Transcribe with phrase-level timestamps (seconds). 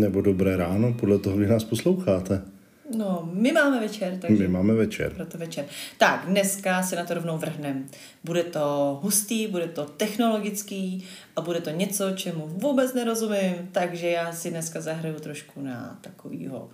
[0.00, 2.42] Nebo dobré ráno, podle toho, kdy nás posloucháte.
[2.96, 4.42] No, my máme večer, takže...
[4.42, 5.12] My máme večer.
[5.12, 5.64] Proto večer.
[5.98, 7.86] Tak, dneska se na to rovnou vrhnem.
[8.24, 11.04] Bude to hustý, bude to technologický
[11.36, 16.70] a bude to něco, čemu vůbec nerozumím, takže já si dneska zahraju trošku na takovýho,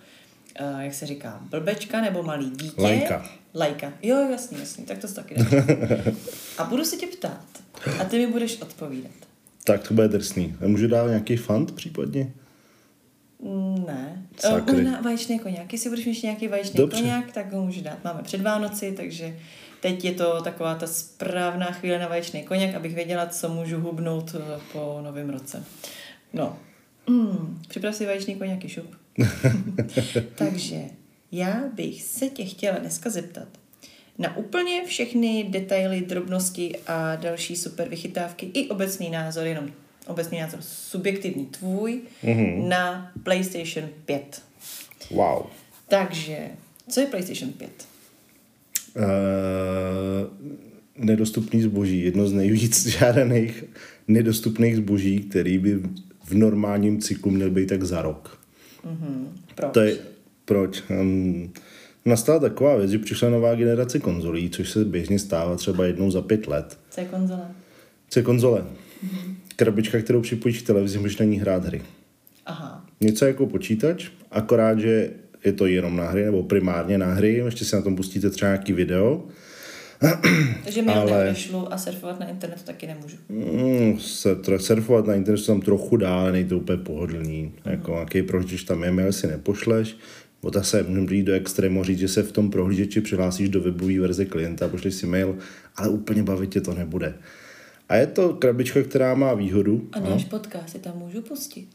[0.61, 2.81] uh, jak se říká, blbečka nebo malý dítě.
[2.81, 3.25] Lajka.
[3.55, 3.93] Lajka.
[4.01, 5.35] Jo, jasný, jasný, tak to se taky.
[6.57, 7.45] A budu se tě ptát
[7.99, 9.11] a ty mi budeš odpovídat.
[9.63, 10.55] Tak to bude drsný.
[10.65, 12.33] Můžu dát nějaký fant případně?
[13.43, 14.25] Mm, Ne.
[14.39, 14.75] Sakry.
[14.75, 15.73] Možná vaječný koněk.
[15.73, 17.01] Jestli budeš mít nějaký vaječný Dobře.
[17.01, 18.03] koněk, tak ho můžu dát.
[18.03, 19.37] Máme před Vánoci, takže
[19.81, 24.35] teď je to taková ta správná chvíle na vaječný koněk, abych věděla, co můžu hubnout
[24.35, 25.63] eh, po novém roce.
[26.33, 26.57] No.
[27.09, 28.95] Mm, připrav si vaječný koněk, šup.
[30.35, 30.81] takže
[31.31, 33.47] já bych se tě chtěla dneska zeptat
[34.17, 39.69] na úplně všechny detaily, drobnosti a další super vychytávky i obecný názor, jenom
[40.07, 42.67] obecný názor subjektivní tvůj mm-hmm.
[42.67, 44.41] na PlayStation 5.
[45.11, 45.45] Wow.
[45.87, 46.37] Takže,
[46.89, 47.87] co je PlayStation 5?
[48.95, 49.03] Uh,
[50.97, 52.01] nedostupný zboží.
[52.01, 53.63] Jedno z nejvíc žádaných
[54.07, 55.79] nedostupných zboží, který by
[56.25, 58.39] v normálním cyklu měl být tak za rok.
[58.85, 59.25] Mm-hmm.
[59.55, 59.73] Proč?
[59.73, 59.97] To je,
[60.45, 60.83] proč?
[60.89, 61.53] Um,
[62.05, 66.21] nastala taková věc, že přišla nová generace konzolí, což se běžně stává třeba jednou za
[66.21, 66.79] pět let.
[66.89, 67.47] Co je konzole?
[68.09, 68.65] Co je konzole?
[69.03, 69.35] Mm-hmm.
[69.55, 71.81] Krabička, kterou připojíš k televizi, můžeš na ní hrát hry.
[72.45, 72.85] Aha.
[73.01, 75.09] Něco jako počítač, akorát, že
[75.45, 78.49] je to jenom na hry, nebo primárně na hry, ještě si na tom pustíte třeba
[78.51, 79.23] nějaký video.
[80.63, 83.17] Takže mi Ale- nešlu a surfovat na internetu taky nemůžu.
[83.29, 83.99] Mm,
[84.57, 87.51] surfovat na internetu tam trochu dá, nejde to úplně pohodlný.
[87.65, 89.97] Jako nějaký prohlížeč tam je, mail si nepošleš.
[90.41, 93.61] Bo ta se můžeme jít do extrému říct, že se v tom prohlížeči přihlásíš do
[93.61, 95.37] webové verze klienta, pošleš si mail,
[95.75, 97.13] ale úplně bavit tě to nebude.
[97.89, 101.67] A je to krabička, která má výhodu A náš podcast si tam můžu pustit.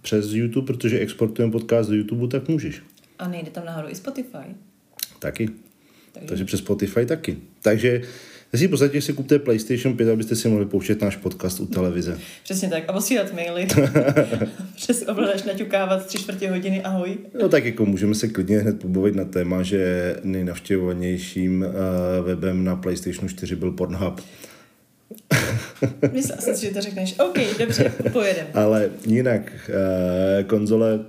[0.00, 2.82] přes YouTube, protože exportujeme podcast do YouTube, tak můžeš.
[3.18, 4.54] A nejde tam nahoru i Spotify.
[5.18, 5.48] Taky.
[6.12, 7.38] Takže, Takže přes Spotify taky.
[7.62, 8.02] Takže
[8.58, 12.18] si v podstatě si kupte PlayStation 5, abyste si mohli pouštět náš podcast u televize.
[12.44, 12.84] Přesně tak.
[12.88, 13.68] A posílat maily.
[14.76, 16.82] Přes ovladač naťukávat tři čtvrtě hodiny.
[16.82, 17.18] Ahoj.
[17.40, 22.76] No tak jako můžeme se klidně hned pobavit na téma, že nejnavštěvovanějším uh, webem na
[22.76, 24.20] PlayStation 4 byl Pornhub.
[26.12, 27.14] Myslela jsem si, že to řekneš.
[27.18, 28.46] OK, dobře, pojedem.
[28.54, 31.00] Ale jinak uh, konzole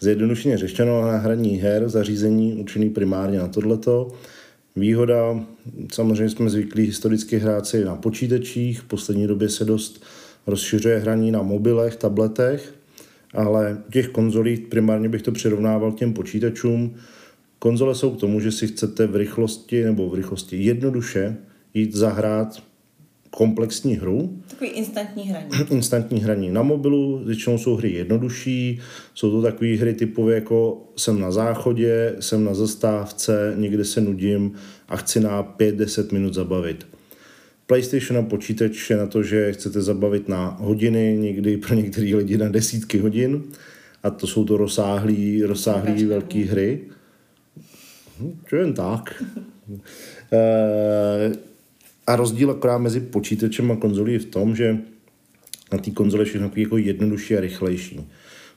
[0.00, 4.12] zjednodušeně řešeno na hraní her, zařízení určený primárně na tohleto.
[4.76, 5.46] Výhoda,
[5.92, 10.04] samozřejmě jsme zvyklí historicky hrát si na počítačích, v poslední době se dost
[10.46, 12.74] rozšiřuje hraní na mobilech, tabletech,
[13.34, 16.94] ale u těch konzolí primárně bych to přirovnával k těm počítačům.
[17.58, 21.36] Konzole jsou k tomu, že si chcete v rychlosti nebo v rychlosti jednoduše
[21.74, 22.62] jít zahrát
[23.30, 25.46] komplexní hru, Takový instantní hraní.
[25.70, 28.80] instantní hraní na mobilu, většinou jsou hry jednodušší,
[29.14, 34.52] jsou to takové hry typově jako jsem na záchodě, jsem na zastávce, někde se nudím
[34.88, 36.86] a chci na 5-10 minut zabavit.
[37.66, 42.36] PlayStation a počítač je na to, že chcete zabavit na hodiny, někdy pro některé lidi
[42.38, 43.42] na desítky hodin
[44.02, 46.80] a to jsou to rozsáhlý, rozsáhlý velké hry.
[48.20, 49.22] Hm, Čo jen tak.
[52.08, 54.78] A rozdíl akorát mezi počítačem a konzolí je v tom, že
[55.72, 58.00] na té konzoli je všechno jako jednodušší a rychlejší.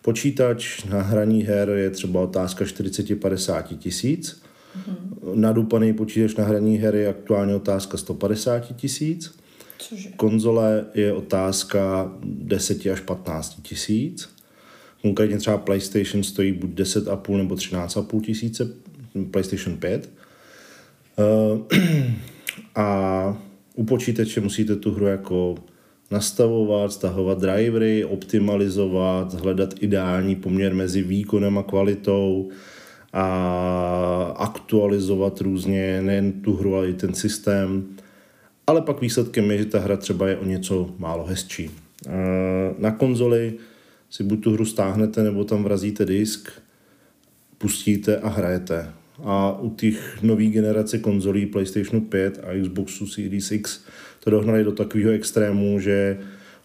[0.01, 4.41] Počítač na hraní her je třeba otázka 40-50 tisíc.
[4.77, 5.35] Mm-hmm.
[5.35, 9.35] Nadupaný počítač na hraní her je aktuálně otázka 150 tisíc.
[9.77, 10.09] Cože?
[10.15, 14.29] Konzole je otázka 10 až 15 tisíc.
[15.01, 18.69] Konkrétně třeba PlayStation stojí buď 10,5 nebo 13,5 tisíce,
[19.31, 20.09] PlayStation 5.
[22.75, 23.37] A
[23.75, 25.55] u počítače musíte tu hru jako
[26.11, 32.49] nastavovat, stahovat drivery, optimalizovat, hledat ideální poměr mezi výkonem a kvalitou
[33.13, 37.83] a aktualizovat různě nejen tu hru, ale i ten systém.
[38.67, 41.69] Ale pak výsledkem je, že ta hra třeba je o něco málo hezčí.
[42.07, 42.11] Eh,
[42.77, 43.53] Na konzoli
[44.09, 46.51] si buď tu hru stáhnete, nebo tam vrazíte disk,
[47.57, 48.93] pustíte a hrajete.
[49.23, 53.83] A u těch nový generace konzolí PlayStation 5 a Xboxu Series X
[54.23, 56.17] to dohnali do takového extrému, že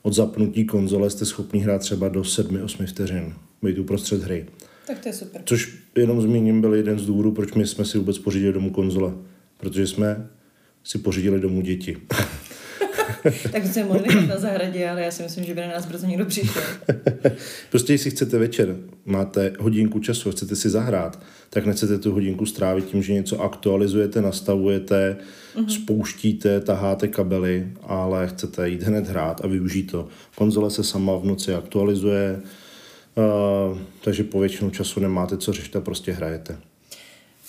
[0.02, 3.34] od zapnutí konzole jste schopni hrát třeba do 7-8 vteřin.
[3.62, 4.46] Být uprostřed hry.
[4.86, 5.42] Tak to je super.
[5.44, 9.12] Což jenom zmíním byl jeden z důvodů, proč my jsme si vůbec pořídili domů konzole.
[9.56, 10.28] Protože jsme
[10.84, 11.96] si pořídili domů děti.
[13.52, 16.06] tak jsme mohli nechat na zahradě, ale já si myslím, že by na nás brzo
[16.06, 16.62] někdo přišel.
[17.70, 22.84] prostě jestli chcete večer, máte hodinku času, chcete si zahrát, tak nechcete tu hodinku strávit
[22.84, 25.16] tím, že něco aktualizujete, nastavujete,
[25.56, 25.68] mm-hmm.
[25.68, 30.08] spouštíte, taháte kabely, ale chcete jít hned hrát a využít to.
[30.34, 32.40] Konzole se sama v noci aktualizuje,
[33.14, 36.56] uh, takže po většinu času nemáte co řešit a prostě hrajete.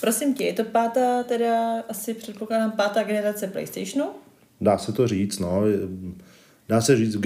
[0.01, 4.06] Prosím tě, je to pátá, teda asi předpokládám pátá generace PlayStationu?
[4.62, 5.62] Dá se to říct, no.
[6.69, 7.18] Dá se říct,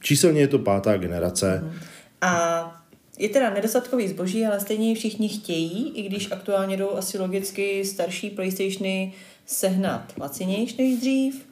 [0.00, 1.60] číselně je to pátá generace.
[1.64, 1.72] Mhm.
[2.20, 2.84] A
[3.18, 8.30] je teda nedostatkový zboží, ale stejně všichni chtějí, i když aktuálně jdou asi logicky starší
[8.30, 9.12] PlayStationy
[9.46, 11.49] sehnat lacinější než dřív.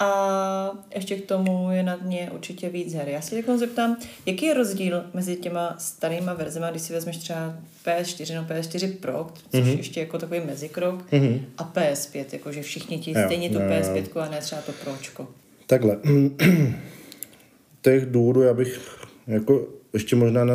[0.00, 3.08] A ještě k tomu je na dně určitě víc her.
[3.08, 7.56] Já si teď zeptám, jaký je rozdíl mezi těma starýma verzema, když si vezmeš třeba
[7.84, 9.76] PS4 no PS4 Pro, což mm-hmm.
[9.76, 11.40] ještě jako takový mezikrok, mm-hmm.
[11.58, 15.28] a PS5, jakože všichni ti stejně tu PS5 a ne třeba to Pročko.
[15.66, 15.96] Takhle.
[17.82, 18.80] Těch důvodů já bych
[19.26, 20.46] jako ještě možná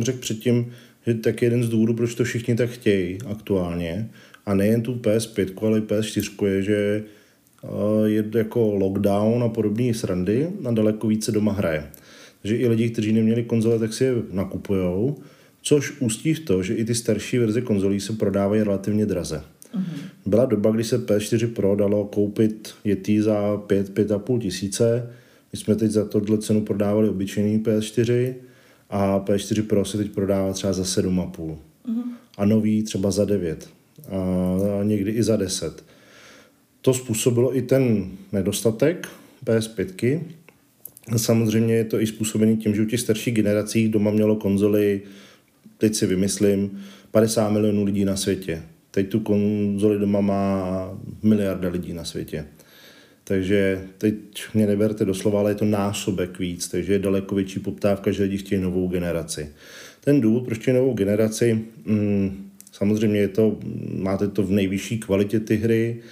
[0.00, 0.72] řekl předtím,
[1.06, 4.10] že tak jeden z důvodů, proč to všichni tak chtějí aktuálně,
[4.46, 7.02] a nejen tu PS5, ale i PS4, je, že
[8.34, 11.86] jako lockdown a podobné srandy a daleko více doma hraje.
[12.42, 15.16] Takže i lidi, kteří neměli konzole, tak si je nakupujou,
[15.62, 19.42] což ústí v to, že i ty starší verze konzolí se prodávají relativně draze.
[19.74, 19.82] Mm-hmm.
[20.26, 25.10] Byla doba, kdy se PS4 Pro dalo koupit Yeti za 5-5,5 tisíce.
[25.52, 28.34] My jsme teď za tohle cenu prodávali obyčejný PS4
[28.90, 31.30] a P4 Pro se teď prodává třeba za 7,5.
[31.30, 31.56] Mm-hmm.
[32.38, 33.68] A nový třeba za 9.
[34.80, 35.84] A někdy i za 10.
[36.84, 39.08] To způsobilo i ten nedostatek
[39.44, 40.20] PS5.
[41.16, 45.00] Samozřejmě je to i způsobený tím, že u těch starších generací doma mělo konzoli,
[45.78, 48.62] teď si vymyslím, 50 milionů lidí na světě.
[48.90, 52.46] Teď tu konzoli doma má miliarda lidí na světě.
[53.24, 54.14] Takže teď
[54.54, 58.38] mě neberte doslova, ale je to násobek víc, takže je daleko větší poptávka, že lidi
[58.38, 59.48] chtějí novou generaci.
[60.00, 63.58] Ten důvod, proč chtějí novou generaci, mm, samozřejmě je to,
[63.94, 66.02] máte to v nejvyšší kvalitě ty hry,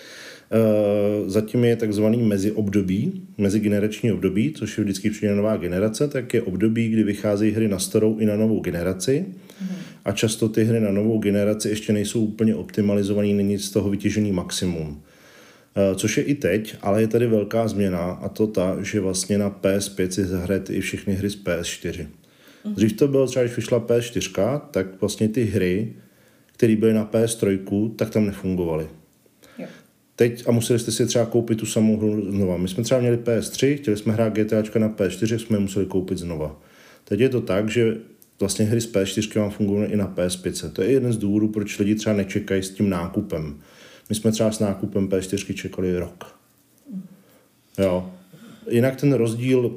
[1.27, 6.89] zatím je takzvaný meziobdobí, mezigenerační období, což je vždycky přijde nová generace, tak je období,
[6.89, 9.25] kdy vycházejí hry na starou i na novou generaci.
[9.61, 9.75] Mhm.
[10.05, 14.33] A často ty hry na novou generaci ještě nejsou úplně optimalizované, není z toho vytěžený
[14.33, 15.03] maximum.
[15.77, 19.39] Eh, což je i teď, ale je tady velká změna a to ta, že vlastně
[19.39, 22.07] na PS5 si zahrajete i všechny hry z PS4.
[22.65, 22.75] Mhm.
[22.75, 25.93] Dřív to bylo třeba, když vyšla PS4, tak vlastně ty hry,
[26.53, 28.87] které byly na PS3, tak tam nefungovaly.
[30.23, 32.57] Teď a museli jste si třeba koupit tu samou hru znova.
[32.57, 36.61] My jsme třeba měli PS3, chtěli jsme hrát GTAčka na PS4, jsme museli koupit znova.
[37.05, 37.97] Teď je to tak, že
[38.41, 40.71] vlastně hry z PS4 vám fungují i na PS5.
[40.71, 43.61] To je jeden z důvodů, proč lidi třeba nečekají s tím nákupem.
[44.09, 46.39] My jsme třeba s nákupem P4 čekali rok.
[47.79, 48.11] Jo.
[48.71, 49.77] Jinak ten rozdíl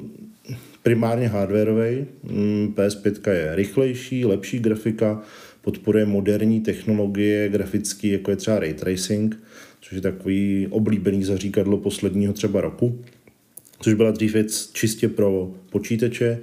[0.82, 2.06] primárně hardwareový.
[2.22, 5.22] Mm, PS5 je rychlejší, lepší grafika,
[5.62, 9.36] podporuje moderní technologie grafické, jako je třeba ray tracing,
[9.88, 13.04] což je takový oblíbený zaříkadlo posledního třeba roku,
[13.80, 16.38] což byla dřív věc čistě pro počítače.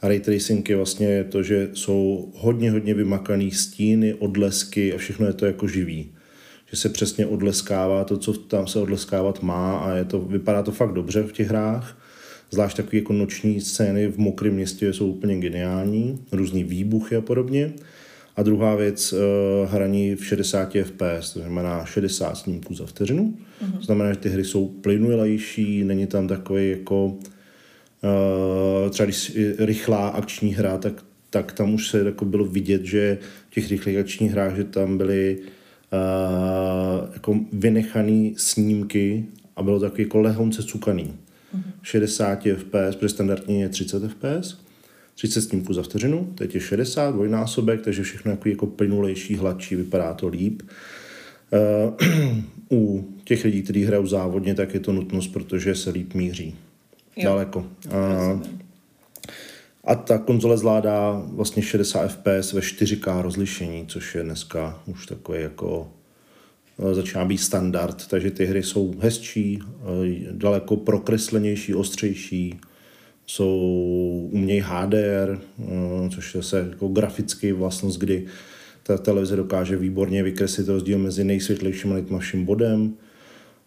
[0.00, 5.26] A ray tracing je vlastně to, že jsou hodně, hodně vymakaný stíny, odlesky a všechno
[5.26, 6.10] je to jako živý
[6.70, 10.72] že se přesně odleskává to, co tam se odleskávat má a je to, vypadá to
[10.72, 11.98] fakt dobře v těch hrách.
[12.50, 17.72] Zvlášť takové jako noční scény v mokrém městě jsou úplně geniální, různý výbuchy a podobně.
[18.36, 19.18] A druhá věc, uh,
[19.70, 23.34] hraní v 60 fps, to znamená 60 snímků za vteřinu.
[23.62, 23.78] Mm-hmm.
[23.78, 30.08] To znamená, že ty hry jsou plynulejší, není tam takový jako uh, třeba když rychlá
[30.08, 33.18] akční hra, tak, tak tam už se jako bylo vidět, že
[33.50, 39.24] v těch rychlých akčních hrách, že tam byly uh, jako vynechaný snímky
[39.56, 41.14] a bylo takový jako lehonce cukaný.
[41.56, 41.72] Mm-hmm.
[41.82, 44.65] 60 fps, protože standardně je 30 fps,
[45.16, 50.14] 30 snímků za vteřinu, teď je 60, dvojnásobek, takže všechno jako, jako plynulejší, hladší, vypadá
[50.14, 50.62] to líp.
[51.52, 52.42] Uh,
[52.78, 56.54] u těch lidí, kteří hrajou závodně, tak je to nutnost, protože se líp míří.
[57.16, 57.24] Jo.
[57.24, 57.66] Daleko.
[57.86, 58.42] Uh,
[59.84, 65.40] a ta konzole zvládá vlastně 60 fps ve 4K rozlišení, což je dneska už takový
[65.40, 65.88] jako
[66.78, 69.58] eh, začíná být standard, takže ty hry jsou hezčí,
[70.30, 72.60] daleko prokreslenější, ostřejší,
[73.26, 78.26] jsou umějí HDR, eh, což je se jako grafický vlastnost, kdy
[78.82, 82.94] ta televize dokáže výborně vykreslit rozdíl mezi nejsvětlejším a nejtmavším bodem.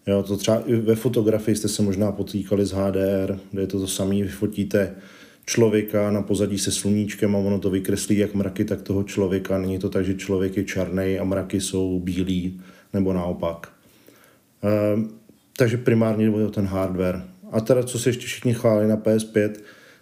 [0.06, 3.80] Jo, to třeba i ve fotografii jste se možná potýkali s HDR, kde je to
[3.80, 4.94] to samé, vyfotíte
[5.46, 9.58] člověka na pozadí se sluníčkem a ono to vykreslí jak mraky, tak toho člověka.
[9.58, 12.60] Není to tak, že člověk je černý a mraky jsou bílí,
[12.92, 13.72] nebo naopak.
[14.64, 14.70] E,
[15.56, 17.22] takže primárně jde o ten hardware.
[17.50, 19.50] A teda co se ještě všichni chválí na PS5,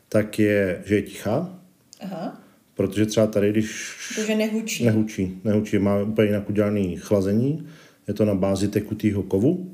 [0.08, 1.58] tak je, že je tichá,
[2.00, 2.40] Aha.
[2.74, 4.84] protože třeba tady, když Protože nehučí.
[4.84, 7.68] nehučí, nehučí, má úplně jinak udělaný chlazení,
[8.08, 9.72] je to na bázi tekutého kovu,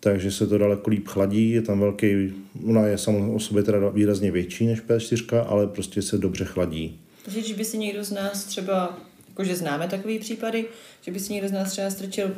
[0.00, 2.32] takže se to daleko líp chladí, je tam velký,
[2.66, 6.98] ona je samo o sobě teda výrazně větší než PS4, ale prostě se dobře chladí.
[7.24, 8.98] Takže když by si někdo z nás třeba,
[9.28, 10.64] jakože známe takový případy,
[11.02, 12.30] že by si někdo z nás třeba strčil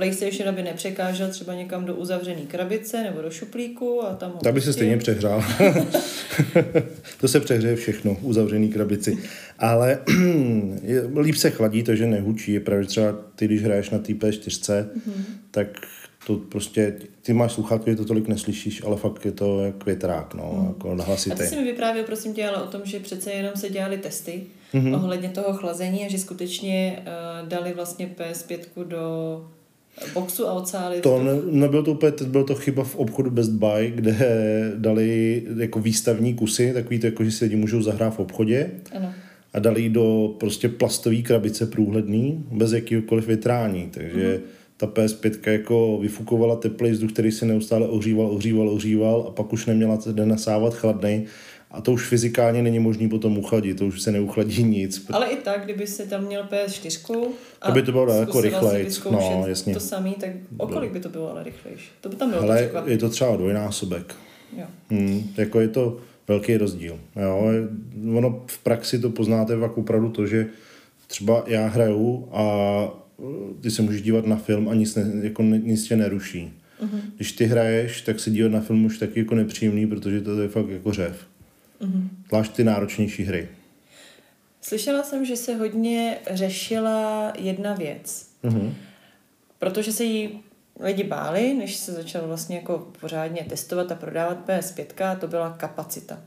[0.00, 4.54] PlayStation, aby nepřekážel třeba někam do uzavřené krabice nebo do šuplíku a tam ho Tak
[4.54, 4.72] by se pustil.
[4.72, 5.44] stejně přehrál.
[7.20, 9.18] to se přehřeje všechno, uzavřený krabici.
[9.58, 9.98] Ale
[10.82, 12.52] je, líp se chladí, takže nehučí.
[12.52, 15.24] Je pravda, třeba ty, když hraješ na té P4, mm-hmm.
[15.50, 15.66] tak
[16.26, 20.34] to prostě, ty máš sluchátko, že to tolik neslyšíš, ale fakt je to jak větrák,
[20.34, 20.66] no, mm.
[20.68, 21.42] jako A ty nahlasitý.
[21.42, 24.42] jsi mi vyprávěl, prosím tě, ale o tom, že přece jenom se dělali testy
[24.74, 24.94] mm-hmm.
[24.94, 27.02] ohledně toho chlazení a že skutečně
[27.42, 29.44] uh, dali vlastně PS5 do
[30.14, 33.92] boxu a ocáli To ne, nebyl to úplně, byl to chyba v obchodu Best Buy,
[33.94, 34.16] kde
[34.76, 39.12] dali jako výstavní kusy, takový to jako, že si lidi můžou zahrát v obchodě Ano.
[39.52, 44.50] a dali do prostě plastové krabice průhledný, bez jakýkoliv větrání, takže mm.
[44.76, 49.66] ta PS5 jako vyfukovala teplý vzduch, který se neustále ohříval, ohříval, ohříval a pak už
[49.66, 51.26] neměla ten nasávat chladnej
[51.70, 55.06] a to už fyzikálně není možný potom uchladit, to už se neuchladí nic.
[55.10, 57.28] Ale i tak, kdyby si tam měl PS4
[57.62, 59.74] a To by to bylo daleko vyzkoušet no, jasně.
[59.74, 61.88] to samý, tak okolik by to bylo ale rychlejší?
[62.00, 62.92] To by tam bylo Ale překvapení.
[62.92, 64.14] je to třeba dvojnásobek.
[64.58, 64.64] Jo.
[64.90, 65.98] Hmm, jako je to
[66.28, 66.98] velký rozdíl.
[67.22, 67.52] Jo?
[68.16, 70.46] Ono v praxi to poznáte fakt opravdu to, že
[71.06, 72.42] třeba já hraju a
[73.16, 76.52] uh, ty se můžeš dívat na film a nic, ne, jako nic tě neruší.
[76.82, 77.00] Mm-hmm.
[77.16, 80.48] Když ty hraješ, tak se dívat na film už taky jako nepříjemný, protože to je
[80.48, 81.29] fakt jako řev.
[81.80, 82.08] Mm-hmm.
[82.28, 83.48] Zvlášť ty náročnější hry.
[84.60, 88.28] Slyšela jsem, že se hodně řešila jedna věc.
[88.44, 88.72] Mm-hmm.
[89.58, 90.40] Protože se jí
[90.80, 95.50] lidi báli, než se začal vlastně jako pořádně testovat a prodávat PS5, a to byla
[95.50, 96.18] kapacita.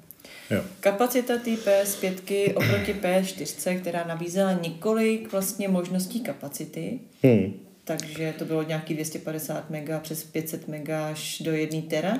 [0.51, 0.62] Jo.
[0.79, 7.53] Kapacita té PS5 oproti PS4, která nabízela několik vlastně možností kapacity, Hmm.
[7.83, 12.19] takže to bylo nějaký 250 mega přes 500 mega až do 1 tera.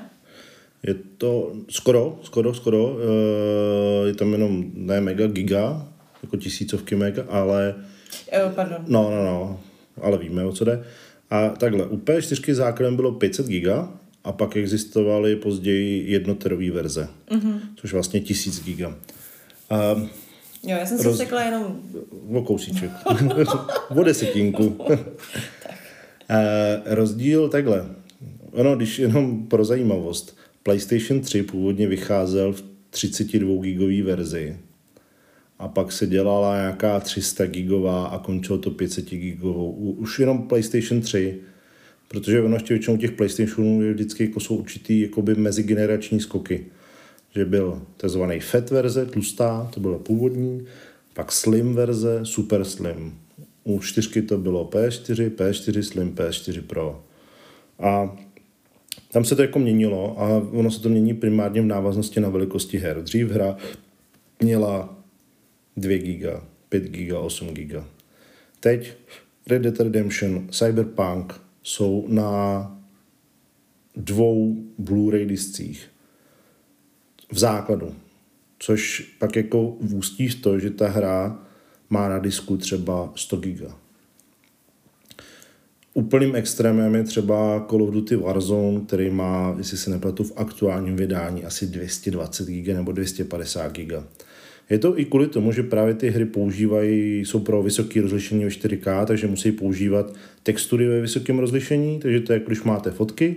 [0.88, 2.98] Je to skoro, skoro, skoro.
[3.00, 5.88] eh, Je tam jenom ne mega, giga,
[6.24, 7.76] jako tisícovky mega, ale
[8.32, 8.78] Eh, Pardon.
[8.88, 9.60] No, no, no,
[10.02, 10.84] ale víme, o co jde.
[11.30, 13.90] A takhle, u P4 základem bylo 500 giga
[14.24, 17.60] a pak existovaly později jednoterové verze, mm-hmm.
[17.76, 18.96] což vlastně 1000 giga.
[19.70, 19.96] A
[20.68, 21.80] Jo, já jsem se Roz- řekla jenom,
[22.34, 22.92] o kousíček,
[23.90, 24.78] o desetinku.
[26.30, 27.86] E, rozdíl takhle.
[28.52, 34.58] Ono, když jenom pro zajímavost, PlayStation 3 původně vycházel v 32 gigový verzi
[35.60, 39.72] a pak se dělala nějaká 300 gigová a končilo to 500 gigovou.
[39.72, 41.40] Už jenom PlayStation 3,
[42.08, 46.66] protože ono ještě většinou těch PlayStationů je vždycky jako jsou určitý jakoby mezigenerační skoky.
[47.36, 50.66] Že byl takzvaný fat verze, tlustá, to byla původní,
[51.14, 53.14] pak slim verze, super slim.
[53.64, 57.04] U čtyřky to bylo PS4, PS4 slim, PS4 Pro.
[57.80, 58.18] A
[59.14, 62.78] tam se to jako měnilo a ono se to mění primárně v návaznosti na velikosti
[62.78, 63.04] her.
[63.04, 63.58] Dřív hra
[64.40, 64.98] měla
[65.78, 67.88] 2 giga, 5 giga, 8 giga.
[68.60, 68.94] Teď
[69.48, 72.82] Red Dead Redemption, Cyberpunk jsou na
[73.96, 75.90] dvou Blu-ray discích
[77.32, 77.96] v základu,
[78.60, 81.40] což pak jako vůstí v to, že ta hra
[81.90, 83.83] má na disku třeba 100 giga.
[85.96, 90.96] Úplným extrémem je třeba Call of Duty Warzone, který má, jestli se nepletu, v aktuálním
[90.96, 94.04] vydání asi 220 giga nebo 250 giga.
[94.70, 98.50] Je to i kvůli tomu, že právě ty hry používají, jsou pro vysoké rozlišení ve
[98.50, 103.36] 4K, takže musí používat textury ve vysokém rozlišení, takže to je, když máte fotky,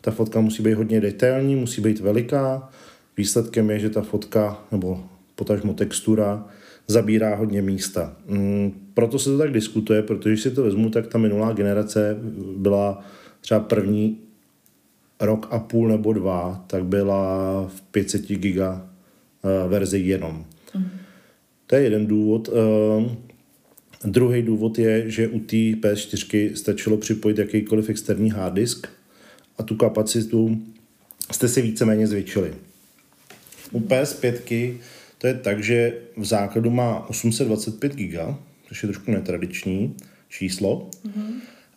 [0.00, 2.70] ta fotka musí být hodně detailní, musí být veliká.
[3.16, 5.04] Výsledkem je, že ta fotka nebo
[5.34, 6.48] potažmo textura
[6.90, 8.16] zabírá hodně místa.
[8.26, 12.16] Mm, proto se to tak diskutuje, protože když si to vezmu, tak ta minulá generace
[12.56, 13.04] byla
[13.40, 14.18] třeba první
[15.20, 18.86] rok a půl nebo dva, tak byla v 500 giga
[19.44, 20.44] eh, verzi jenom.
[21.66, 22.48] To je jeden důvod.
[22.52, 23.30] Eh,
[24.04, 28.86] Druhý důvod je, že u té PS4 stačilo připojit jakýkoliv externí hard disk
[29.58, 30.62] a tu kapacitu
[31.32, 32.54] jste si víceméně zvětšili.
[33.72, 34.74] U PS5
[35.20, 38.36] to je tak, že v základu má 825 GB,
[38.68, 39.96] což je trošku netradiční
[40.28, 41.32] číslo, mm-hmm.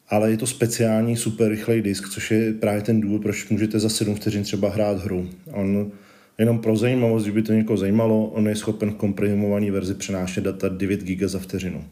[0.09, 3.89] ale je to speciální super rychlej disk, což je právě ten důvod, proč můžete za
[3.89, 5.29] 7 vteřin třeba hrát hru.
[5.51, 5.91] On
[6.37, 10.43] jenom pro zajímavost, když by to někoho zajímalo, on je schopen v komprimované verzi přenášet
[10.43, 11.83] data 9 GB za vteřinu.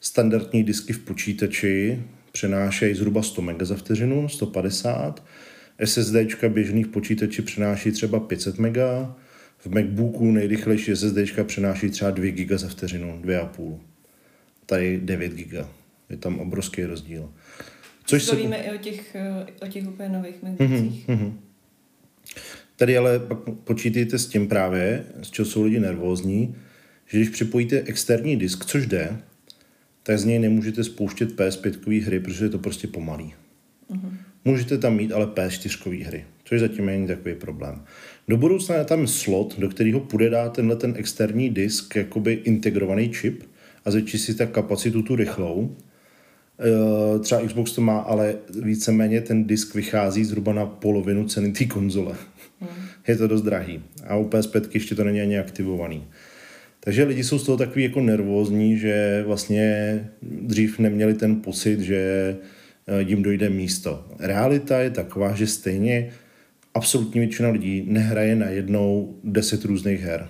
[0.00, 5.24] Standardní disky v počítači přenášejí zhruba 100 MB za vteřinu, 150.
[5.84, 6.14] SSD
[6.48, 9.16] běžných počítači přenáší třeba 500 mega,
[9.64, 13.78] v MacBooku nejrychlejší SSD přenáší třeba 2 GB za vteřinu, 2,5.
[14.66, 15.52] Tady 9 GB.
[16.10, 17.32] Je tam obrovský rozdíl.
[18.04, 18.36] Což se...
[18.36, 19.16] Bavíme i o těch,
[19.62, 21.08] o těch úplně nových MacBookcích.
[21.08, 21.32] Mm-hmm.
[22.76, 26.54] Tady ale pak počítejte s tím právě, z čeho jsou lidi nervózní,
[27.06, 29.16] že když připojíte externí disk, což jde,
[30.02, 33.34] tak z něj nemůžete spouštět PS5 hry, protože je to prostě pomalý.
[33.90, 34.16] Mm-hmm.
[34.44, 37.84] Můžete tam mít ale PS4 hry, což zatím není takový problém.
[38.28, 43.08] Do budoucna je tam slot, do kterého půjde dát tenhle ten externí disk, jakoby integrovaný
[43.08, 43.42] čip
[43.84, 45.76] a zvětší si tak kapacitu tu rychlou.
[47.16, 51.64] E, třeba Xbox to má, ale víceméně ten disk vychází zhruba na polovinu ceny té
[51.64, 52.14] konzole.
[52.60, 52.70] Hmm.
[53.08, 53.82] Je to dost drahý.
[54.06, 56.04] A u PS5 ještě to není ani aktivovaný.
[56.80, 61.96] Takže lidi jsou z toho takový jako nervózní, že vlastně dřív neměli ten pocit, že
[62.86, 64.06] eh, jim dojde místo.
[64.18, 66.10] Realita je taková, že stejně
[66.74, 70.28] absolutní většina lidí nehraje na jednou deset různých her.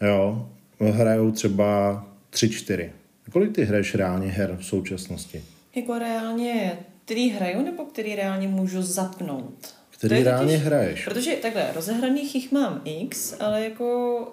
[0.00, 0.48] Jo,
[0.80, 2.92] hrajou třeba tři, čtyři.
[3.32, 5.44] Kolik ty hraješ reálně her v současnosti?
[5.74, 9.74] Jako reálně, který hraju nebo který reálně můžu zapnout?
[9.90, 11.04] Který reálně totiž, hraješ?
[11.04, 14.28] Protože takhle, rozehraných jich mám x, ale jako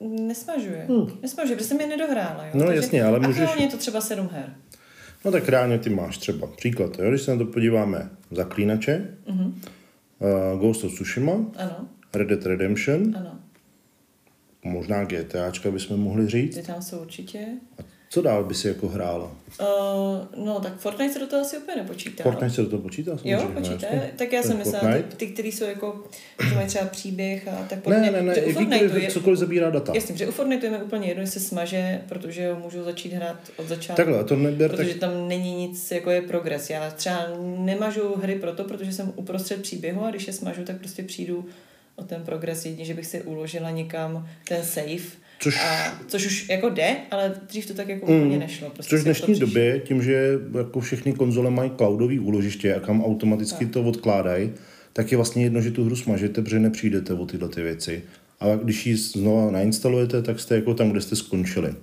[0.00, 0.86] Nesmažuje.
[0.88, 1.18] Hmm.
[1.22, 2.44] Nesmažuje, protože jsem je nedohrála.
[2.44, 2.50] Jo?
[2.54, 3.50] No Takže jasně, ale můžeš...
[3.58, 4.54] je to třeba sedm her.
[5.26, 7.08] No tak reálně ty máš třeba příklad, jo?
[7.10, 9.52] když se na to podíváme, Zaklínače, uh-huh.
[10.54, 11.88] uh, Ghost of Tsushima, ano.
[12.14, 13.40] Red Dead Redemption, ano.
[14.64, 16.54] možná GTAčka bychom mohli říct.
[16.54, 17.46] Ty tam jsou určitě.
[17.78, 17.82] A
[18.16, 19.30] co dál by si jako hrála?
[19.60, 22.22] Uh, no, tak Fortnite se do toho asi úplně nepočítá.
[22.22, 23.18] Fortnite se do toho počítá?
[23.24, 23.86] Jo, počítá.
[24.16, 26.04] Tak já jsem myslela, ty, ty, který jsou jako,
[26.48, 28.10] že mají třeba příběh a tak podobně.
[28.10, 29.92] Ne, ne, ne, Fortnite je, cokoliv zabírá data.
[29.94, 33.68] Jasně, že u Fortnite je úplně jedno, jestli smaže, protože ho můžu začít hrát od
[33.68, 33.96] začátku.
[33.96, 35.00] Takhle, to neber, Protože tak...
[35.00, 36.70] tam není nic, jako je progres.
[36.70, 41.02] Já třeba nemažu hry proto, protože jsem uprostřed příběhu a když je smažu, tak prostě
[41.02, 41.44] přijdu
[41.96, 46.48] o ten progres jedině, že bych si uložila někam ten save Což, a, což už
[46.48, 48.70] jako jde, ale dřív to tak jako mm, úplně nešlo.
[48.70, 53.04] Prostě což v dnešní době, tím, že jako všechny konzole mají cloudové úložiště a kam
[53.04, 53.72] automaticky tak.
[53.72, 54.52] to odkládají,
[54.92, 58.02] tak je vlastně jedno, že tu hru smažete, protože nepřijdete o tyhle ty věci.
[58.40, 61.74] A když ji znova nainstalujete, tak jste jako tam, kde jste skončili.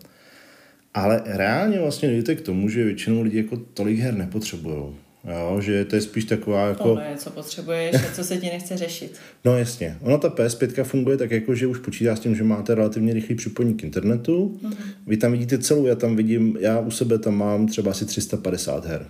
[0.94, 4.96] Ale reálně vlastně jdete k tomu, že většinou lidi jako tolik her nepotřebují.
[5.32, 6.84] Jo, že to je spíš taková jako...
[6.84, 9.18] Tohle je, co potřebuješ a co se ti nechce řešit.
[9.46, 9.98] no jasně.
[10.02, 13.36] Ona ta PS5 funguje tak jako, že už počítá s tím, že máte relativně rychlý
[13.36, 14.60] připojení k internetu.
[14.64, 14.76] Mm-hmm.
[15.08, 18.86] Vy tam vidíte celou, já tam vidím, já u sebe tam mám třeba asi 350
[18.86, 19.08] her.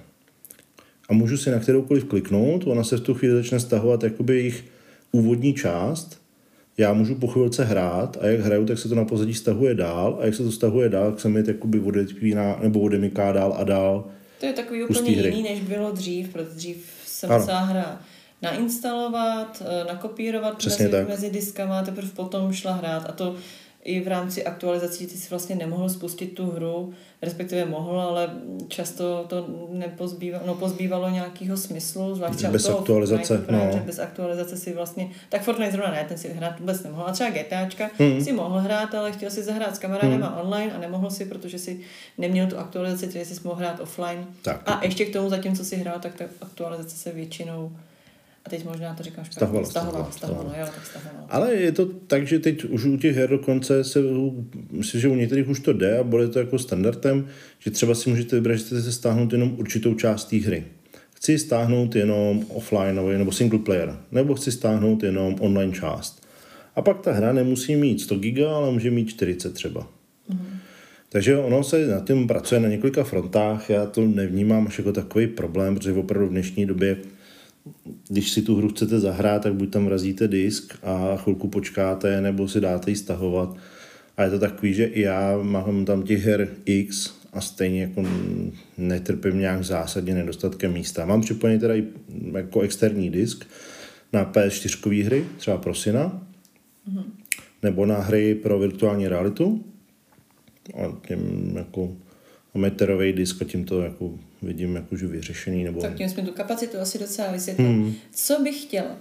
[1.09, 4.63] A můžu si na kteroukoliv kliknout, ona se v tu chvíli začne stahovat jakoby jejich
[5.11, 6.21] úvodní část,
[6.77, 10.17] já můžu po chvilce hrát a jak hraju, tak se to na pozadí stahuje dál
[10.21, 13.63] a jak se to stahuje dál, tak se mi jakoby odepíná nebo odemyká dál a
[13.63, 14.05] dál
[14.43, 18.01] to je takový úplně jiný, než bylo dřív, protože dřív se musela hra
[18.41, 23.09] nainstalovat, eh, nakopírovat mezi, mezi diskama, teprve potom šla hrát.
[23.09, 23.35] A to
[23.83, 28.29] i v rámci aktualizací ty si vlastně nemohl spustit tu hru, respektive mohl, ale
[28.67, 33.71] často to nepozbývalo, no, pozbývalo nějakého smyslu, zvlášť bez toho aktualizace, Fortnite, no.
[33.73, 37.11] že bez aktualizace si vlastně, tak Fortnite zrovna ne, ten si hrát vůbec nemohl, a
[37.11, 38.21] třeba GTAčka hmm.
[38.21, 40.37] si mohl hrát, ale chtěl si zahrát s kamarádem hmm.
[40.41, 41.79] online a nemohl si, protože si
[42.17, 44.25] neměl tu aktualizaci, takže si mohl hrát offline.
[44.41, 44.61] Tak.
[44.65, 47.71] A ještě k tomu, zatímco si hrál, tak ta aktualizace se většinou
[48.45, 49.35] a teď možná to říkám špatně.
[49.35, 51.25] Stahovalo, stahovalo, stahovalo, jo, tak stahovalo.
[51.29, 53.99] Ale je to tak, že teď už u těch her dokonce se,
[54.71, 57.27] myslím, že u některých už to jde a bude to jako standardem,
[57.59, 60.63] že třeba si můžete vybrat, že chcete se stáhnout jenom určitou část té hry.
[61.15, 66.23] Chci stáhnout jenom offline nebo single player, nebo chci stáhnout jenom online část.
[66.75, 69.81] A pak ta hra nemusí mít 100 GB, ale může mít 40 třeba.
[69.81, 70.57] Mm-hmm.
[71.09, 75.27] Takže ono se na tím pracuje na několika frontách, já to nevnímám až jako takový
[75.27, 76.97] problém, protože opravdu v dnešní době
[78.07, 82.47] když si tu hru chcete zahrát, tak buď tam vrazíte disk a chvilku počkáte, nebo
[82.47, 83.55] si dáte ji stahovat.
[84.17, 88.03] A je to takový, že i já mám tam těch her X a stejně jako
[88.77, 91.05] netrpím nějak zásadně nedostatkem místa.
[91.05, 91.83] Mám připojený teda i
[92.37, 93.45] jako externí disk
[94.13, 96.27] na PS4 hry, třeba pro syna,
[96.89, 97.03] mm-hmm.
[97.63, 99.65] nebo na hry pro virtuální realitu.
[100.73, 101.95] A tím jako
[102.53, 105.63] meterový disk a tím to jako vidím jako už vyřešený.
[105.63, 105.81] Nebo...
[105.81, 107.69] Tak tím jsme tu kapacitu asi docela vysvětlili.
[107.69, 107.93] Hmm.
[108.11, 108.97] Co bych chtěla?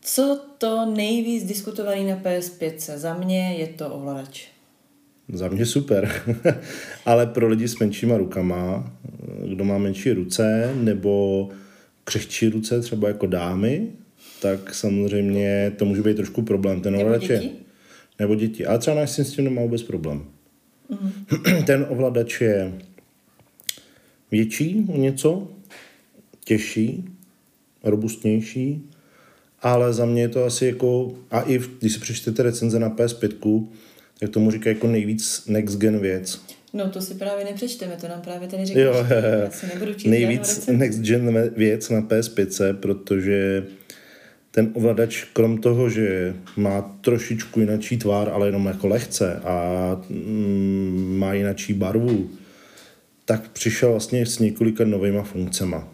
[0.00, 2.96] Co to nejvíc diskutovaný na PS5?
[2.96, 4.48] Za mě je to ovladač.
[5.32, 6.22] Za mě super,
[7.06, 8.92] ale pro lidi s menšíma rukama,
[9.48, 11.48] kdo má menší ruce nebo
[12.04, 13.88] křehčí ruce, třeba jako dámy,
[14.42, 16.80] tak samozřejmě to může být trošku problém.
[16.80, 17.46] Ten nebo ovladač děti?
[17.46, 17.50] Je,
[18.18, 18.66] nebo děti.
[18.66, 20.24] Ale třeba náš s tím nemá vůbec problém.
[20.90, 21.64] Mm-hmm.
[21.66, 22.72] Ten ovladač je
[24.30, 25.48] větší o něco,
[26.44, 27.04] těžší
[27.84, 28.82] robustnější,
[29.62, 33.66] ale za mě je to asi jako, a i když si přečtete recenze na PS5,
[34.20, 36.40] tak tomu říká jako nejvíc next gen věc.
[36.72, 38.84] No to si právě nepřečteme, to nám právě tady říkáš.
[38.84, 39.06] Jo,
[39.74, 43.66] nebudu číst nejvíc next gen věc na PS5, protože
[44.50, 51.16] ten ovladač, krom toho, že má trošičku jinačí tvár, ale jenom jako lehce a mm,
[51.18, 52.30] má jinačí barvu,
[53.26, 55.88] tak přišel vlastně s několika novýma funkcema.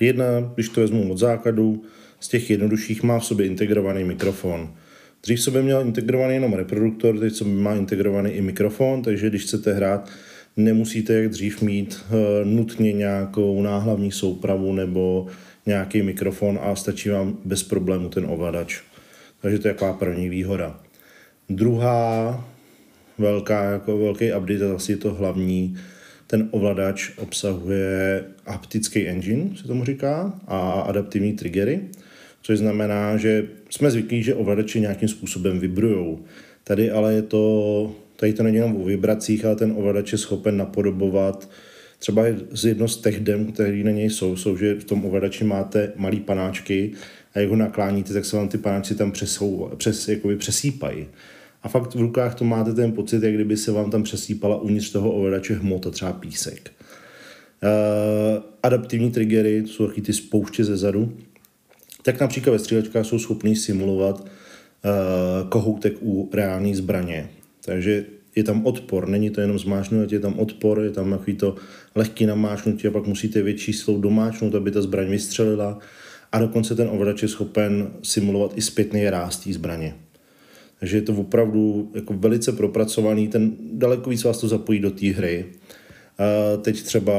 [0.00, 0.24] Jedna,
[0.54, 1.82] když to vezmu od základu,
[2.20, 4.74] z těch jednodušších má v sobě integrovaný mikrofon.
[5.22, 9.72] Dřív sobě měl integrovaný jenom reproduktor, teď sobě má integrovaný i mikrofon, takže když chcete
[9.72, 10.10] hrát,
[10.56, 15.26] nemusíte jak dřív mít uh, nutně nějakou náhlavní soupravu nebo
[15.66, 18.80] nějaký mikrofon a stačí vám bez problému ten ovladač.
[19.42, 20.80] Takže to je taková první výhoda.
[21.48, 22.44] Druhá
[23.18, 25.76] velká, jako velký update, a asi je to hlavní,
[26.26, 31.80] ten ovladač obsahuje haptický engine, se tomu říká, a adaptivní triggery,
[32.42, 36.24] což znamená, že jsme zvyklí, že ovladače nějakým způsobem vibrujou.
[36.64, 40.56] Tady ale je to, tady to není jenom o vibracích, ale ten ovladač je schopen
[40.56, 41.48] napodobovat
[41.98, 45.44] třeba z jedno z těch dem, které na něj jsou, jsou, že v tom ovladači
[45.44, 46.92] máte malý panáčky
[47.34, 51.06] a jak ho nakláníte, tak se vám ty panáčky tam přesou, přes, jakoby přesýpají.
[51.68, 54.92] A fakt v rukách to máte ten pocit, jak kdyby se vám tam přesýpala uvnitř
[54.92, 56.70] toho ovladače hmota, třeba písek.
[57.62, 61.12] Uh, adaptivní triggery, to jsou taky ty spouště ze zadu,
[62.02, 67.30] tak například ve střílečkách jsou schopný simulovat uh, kohoutek u reální zbraně.
[67.64, 68.04] Takže
[68.36, 71.54] je tam odpor, není to jenom zmáčknutí, je tam odpor, je tam takový to
[71.94, 75.78] lehký namáčnutí a pak musíte větší silou domáčnout, aby ta zbraň vystřelila
[76.32, 79.94] a dokonce ten ovladač je schopen simulovat i zpětný ráz té zbraně.
[80.80, 85.06] Takže je to opravdu jako velice propracovaný, ten daleko víc vás to zapojí do té
[85.06, 85.46] hry.
[86.18, 87.14] A teď třeba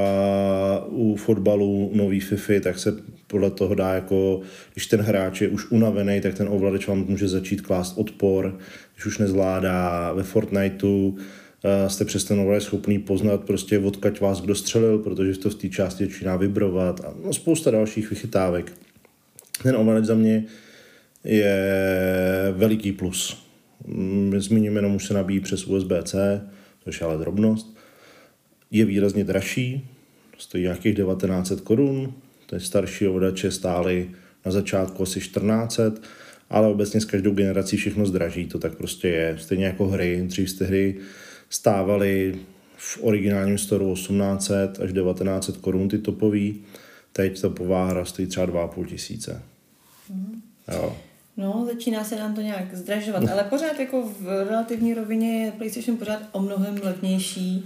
[0.89, 2.93] u fotbalu nový FIFA, tak se
[3.27, 4.41] podle toho dá jako,
[4.73, 8.57] když ten hráč je už unavený, tak ten ovladač vám může začít klást odpor,
[8.95, 11.17] když už nezvládá ve Fortniteu,
[11.87, 15.69] jste přes ten ovladač schopný poznat prostě odkaď vás kdo střelil, protože to v té
[15.69, 18.71] části začíná vibrovat a no, spousta dalších vychytávek.
[19.63, 20.45] Ten ovladač za mě
[21.23, 21.73] je
[22.57, 23.48] veliký plus.
[23.87, 26.41] Mm, zmíním jenom, už se nabíjí přes USB-C,
[26.83, 27.77] což je ale drobnost.
[28.71, 29.87] Je výrazně dražší,
[30.37, 32.13] stojí nějakých 1900 korun,
[32.45, 34.09] to je starší ovladače stály
[34.45, 35.91] na začátku asi 1400,
[36.49, 39.37] ale obecně s každou generací všechno zdraží, to tak prostě je.
[39.39, 40.95] Stejně jako hry, dřív jste hry
[41.49, 42.35] stávaly
[42.77, 46.61] v originálním storu 1800 až 1900 korun ty topový,
[47.13, 49.41] teď ta pováha stojí třeba 2,5 tisíce.
[50.13, 50.41] Mm.
[50.73, 50.97] Jo.
[51.39, 55.97] No, začíná se nám to nějak zdražovat, ale pořád jako v relativní rovině je PlayStation
[55.97, 57.63] pořád o mnohem levnější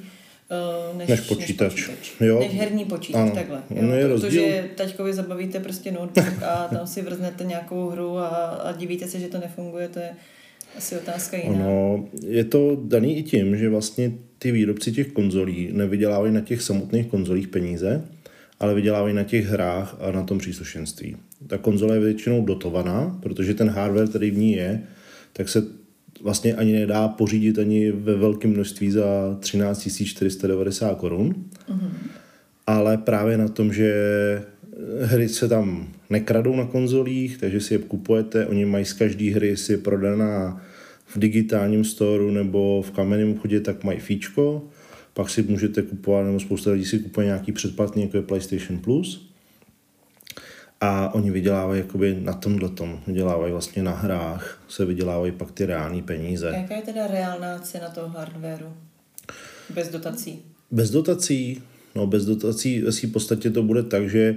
[0.92, 1.76] uh, než, než počítač.
[1.76, 2.22] Než, počítač.
[2.22, 2.40] Jo.
[2.40, 3.32] než herní počítač, ano.
[3.32, 3.64] takhle.
[3.70, 3.82] Jo?
[3.82, 4.64] No je Protože rozdíl.
[4.76, 9.28] taťkovi zabavíte prostě notebook a tam si vrznete nějakou hru a, a divíte se, že
[9.28, 10.10] to nefunguje, to je
[10.78, 11.58] asi otázka jiná.
[11.58, 16.62] No, je to daný i tím, že vlastně ty výrobci těch konzolí nevydělávají na těch
[16.62, 18.04] samotných konzolích peníze,
[18.64, 21.18] ale vydělávají na těch hrách a na tom příslušenství.
[21.48, 24.82] Ta konzole je většinou dotovaná, protože ten hardware, který v ní je,
[25.34, 25.64] tak se
[26.22, 31.36] vlastně ani nedá pořídit ani ve velkém množství za 13 490 korun.
[31.70, 31.92] Mm-hmm.
[32.68, 33.94] Ale právě na tom, že
[35.02, 39.58] hry se tam nekradou na konzolích, takže si je kupujete, oni mají z každé hry
[39.58, 40.62] si prodaná
[41.08, 44.68] v digitálním storu nebo v kamenném obchodě, tak mají fíčko,
[45.14, 49.30] pak si můžete kupovat, nebo spousta lidí si kupuje nějaký předplatný, jako je PlayStation Plus.
[50.82, 55.66] A oni vydělávají jakoby na tomhle tom, vydělávají vlastně na hrách, se vydělávají pak ty
[55.66, 56.50] reální peníze.
[56.50, 58.74] A jaká je teda reálná cena toho hardwareu?
[59.74, 60.40] Bez dotací?
[60.72, 61.62] Bez dotací?
[61.96, 64.36] No bez dotací v podstatě to bude tak, že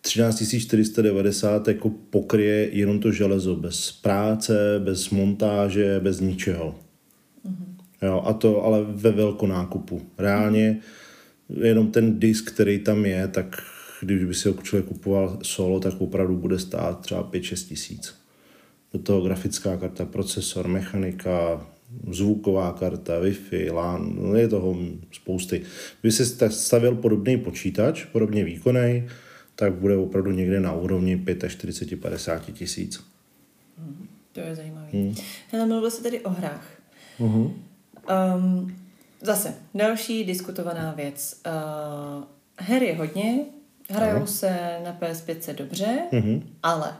[0.00, 6.78] 13 490 jako pokryje jenom to železo, bez práce, bez montáže, bez ničeho.
[8.02, 10.02] Jo, a to ale ve velkonákupu.
[10.18, 10.80] Reálně
[11.48, 13.62] jenom ten disk, který tam je, tak
[14.00, 18.14] když by si ho člověk kupoval solo, tak opravdu bude stát třeba 5-6 tisíc.
[18.92, 21.66] Do toho grafická karta, procesor, mechanika,
[22.10, 24.76] zvuková karta, Wi-Fi, LAN, no je toho
[25.12, 25.62] spousty.
[26.00, 29.08] Kdyby si stavil podobný počítač, podobně výkonný,
[29.54, 33.04] tak bude opravdu někde na úrovni 45-50 tisíc.
[33.78, 34.88] Hmm, to je zajímavé.
[34.92, 35.14] Hmm.
[35.52, 36.80] Hele, mluvil se tady o hrách.
[37.18, 37.52] Uh-huh.
[38.36, 38.76] Um,
[39.20, 41.40] zase, další diskutovaná věc.
[41.46, 42.24] Uh,
[42.58, 43.38] her je hodně,
[43.90, 44.26] hrajou no.
[44.26, 46.42] se na PS5 dobře, mm-hmm.
[46.62, 46.96] ale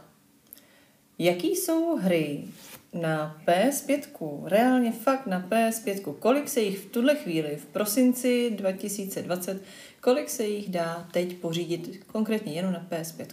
[1.18, 2.44] jaký jsou hry,
[2.92, 4.00] na PS5,
[4.44, 9.62] reálně fakt na PS5, kolik se jich v tuhle chvíli, v prosinci 2020,
[10.00, 13.26] kolik se jich dá teď pořídit konkrétně jenom na PS5?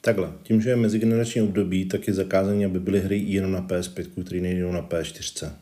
[0.00, 4.24] Takhle, tím, že je mezigenerační období, tak je zakázané, aby byly hry jenom na PS5,
[4.24, 5.52] které nejdou na PS4.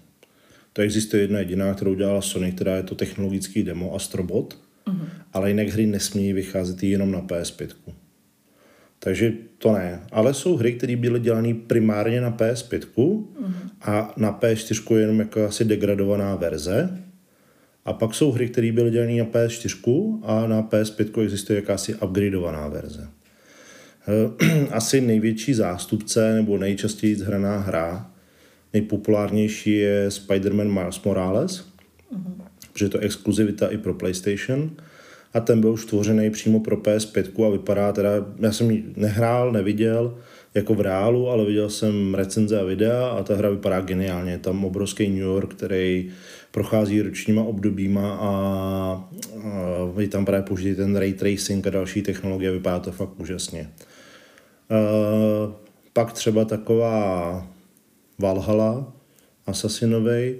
[0.76, 5.08] To existuje jedna jediná, kterou dělala Sony, která je to technologický demo Astrobot, mm-hmm.
[5.32, 7.68] ale jinak hry nesmí vycházet jenom na PS5.
[8.98, 10.02] Takže to ne.
[10.12, 13.68] Ale jsou hry, které byly dělané primárně na PS5 mm-hmm.
[13.82, 17.02] a na PS4 je jenom jako asi degradovaná verze.
[17.84, 22.68] A pak jsou hry, které byly dělané na PS4 a na PS5 existuje jakási upgradeovaná
[22.68, 23.08] verze.
[24.08, 28.15] Eh, asi největší zástupce nebo nejčastěji hraná hra,
[28.72, 31.64] nejpopulárnější je Spider-Man Miles Morales,
[32.14, 32.44] mm-hmm.
[32.72, 34.70] protože je to exkluzivita i pro PlayStation
[35.34, 39.52] a ten byl už tvořený přímo pro PS5 a vypadá teda, já jsem ji nehrál,
[39.52, 40.18] neviděl
[40.54, 44.32] jako v reálu, ale viděl jsem recenze a videa a ta hra vypadá geniálně.
[44.32, 46.10] Je tam obrovský New York, který
[46.50, 52.50] prochází ročníma obdobíma a, a je tam právě použitý ten ray tracing a další technologie,
[52.50, 53.70] vypadá to fakt úžasně.
[54.70, 55.52] Uh,
[55.92, 57.46] pak třeba taková
[58.18, 58.92] Valhalla,
[59.46, 60.38] Assassinovej,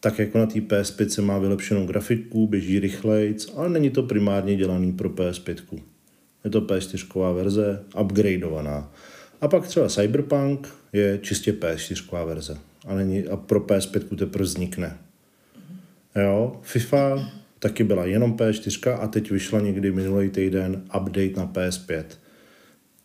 [0.00, 4.92] tak jako na té PS5 má vylepšenou grafiku, běží rychlejc, ale není to primárně dělaný
[4.92, 5.82] pro PS5.
[6.44, 8.92] Je to PS4 verze, upgradeovaná.
[9.40, 12.58] A pak třeba Cyberpunk je čistě PS4 verze.
[12.86, 14.98] A, není, a pro PS5 teprve vznikne.
[16.16, 22.04] Jo, FIFA taky byla jenom PS4 a teď vyšla někdy minulý týden update na PS5,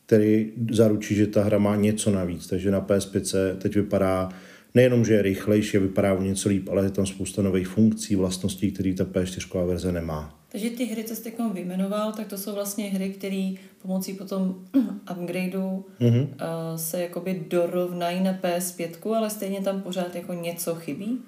[0.05, 2.47] který zaručí, že ta hra má něco navíc.
[2.47, 4.29] Takže na PS5 teď vypadá
[4.75, 8.15] nejenom, že je rychlejší a vypadá o něco líp, ale je tam spousta nových funkcí,
[8.15, 10.39] vlastností, které ta P4 verze nemá.
[10.51, 14.55] Takže ty hry, co jste vyjmenoval, tak to jsou vlastně hry, které pomocí potom
[15.11, 16.23] upgradeu mm-hmm.
[16.23, 21.19] uh, se jakoby dorovnají na PS5, ale stejně tam pořád jako něco chybí?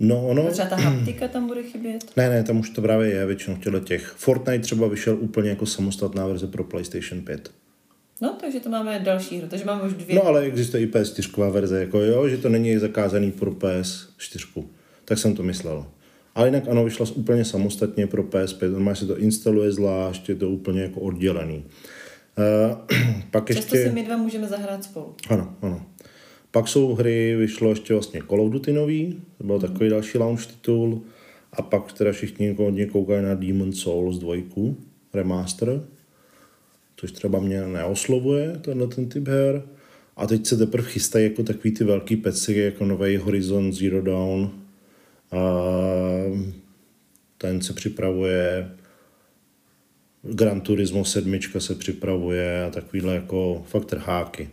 [0.00, 0.50] No, ono...
[0.50, 2.04] Třeba ta haptika tam bude chybět?
[2.16, 4.14] Ne, ne, tam už to právě je většinou v těch.
[4.16, 7.50] Fortnite třeba vyšel úplně jako samostatná verze pro PlayStation 5.
[8.24, 10.16] No, takže to máme další hru, takže máme už dvě.
[10.16, 14.64] No, ale existuje i PS4 verze, jako jo, že to není zakázaný pro PS4.
[15.04, 15.86] Tak jsem to myslel.
[16.34, 20.50] Ale jinak ano, vyšla úplně samostatně pro PS5, normálně se to instaluje zvlášť, je to
[20.50, 21.64] úplně jako oddělený.
[22.38, 22.78] Uh,
[23.30, 23.88] pak Často ještě...
[23.88, 25.14] si my dva můžeme zahrát spolu.
[25.28, 25.86] Ano, ano.
[26.50, 29.60] Pak jsou hry, vyšlo ještě vlastně Call of Duty nový, to byl mm.
[29.60, 31.02] takový další launch titul.
[31.52, 34.34] A pak teda všichni hodně koukají na Demon Souls 2,
[35.14, 35.80] remaster,
[37.04, 39.62] což třeba mě neoslovuje, tenhle ten typ her.
[40.16, 44.50] A teď se teprve chystají jako takový ty velký peci, jako nový Horizon Zero Dawn.
[45.30, 45.40] A
[47.38, 48.70] ten se připravuje,
[50.22, 54.50] Gran Turismo 7 se připravuje a takovýhle jako fakt háky.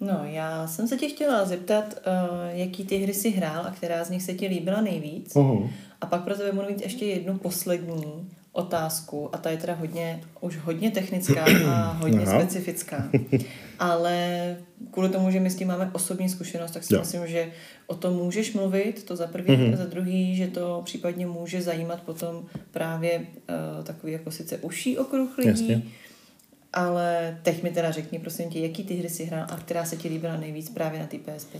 [0.00, 4.04] No, já jsem se tě chtěla zeptat, uh, jaký ty hry si hrál a která
[4.04, 5.34] z nich se ti líbila nejvíc.
[5.34, 5.70] Uh-huh.
[6.00, 10.20] A pak pro tebe budu mít ještě jednu poslední otázku a ta je teda hodně,
[10.40, 12.40] už hodně technická a hodně Aha.
[12.40, 13.08] specifická.
[13.78, 14.56] Ale
[14.90, 17.00] kvůli tomu, že my s tím máme osobní zkušenost, tak si jo.
[17.00, 17.52] myslím, že
[17.86, 19.74] o tom můžeš mluvit, to za prvý, mm-hmm.
[19.74, 24.98] a za druhý, že to případně může zajímat potom právě uh, takový jako sice uší
[24.98, 25.82] okruh lidí, Jasně.
[26.72, 29.96] Ale teď mi teda řekni, prosím tě, jaký ty hry si hrál a která se
[29.96, 31.58] ti líbila nejvíc právě na té PS5?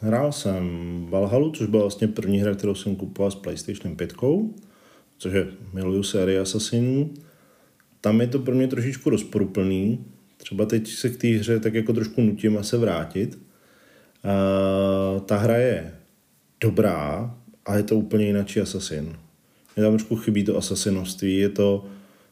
[0.00, 4.14] Hrál jsem Valhalu, což byla vlastně první hra, kterou jsem kupoval s PlayStation 5
[5.18, 7.10] což je miluju série Assassinů.
[8.00, 10.04] Tam je to pro mě trošičku rozporuplný.
[10.36, 13.38] Třeba teď se k té hře tak jako trošku nutím a se vrátit.
[14.24, 15.94] Uh, ta hra je
[16.60, 17.34] dobrá,
[17.66, 19.16] a je to úplně jináčí Assassin.
[19.76, 21.86] Je tam trošku chybí to asasinovství, je to,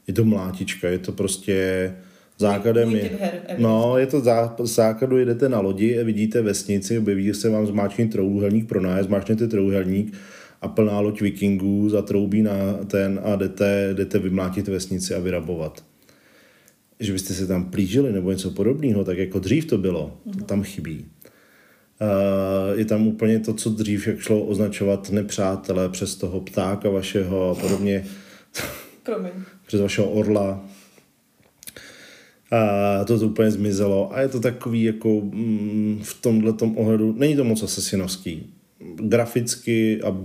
[0.09, 1.95] je to mlátička, je to prostě
[2.39, 3.11] základem je,
[3.59, 8.69] no, je to zá, základu, jdete na lodi, vidíte vesnici, objeví se vám zmáčkný trouhelník
[8.69, 10.15] pro nájezd, zmáčknete trouhelník,
[10.61, 12.53] a plná loď vikingů zatroubí na
[12.87, 15.85] ten a jdete, jdete vymlátit vesnici a vyrabovat.
[17.01, 20.45] Že byste se tam plížili nebo něco podobného, tak jako dřív to bylo, to mhm.
[20.45, 21.07] tam chybí.
[22.01, 27.51] Uh, je tam úplně to, co dřív, jak šlo označovat nepřátelé přes toho ptáka vašeho
[27.51, 28.05] a podobně.
[29.03, 29.33] Promiň.
[29.69, 30.65] Přes vašeho orla.
[32.51, 34.15] A to, to úplně zmizelo.
[34.15, 38.53] A je to takový jako mm, v tomhle ohledu, není to moc asesinovský
[38.95, 40.17] graficky a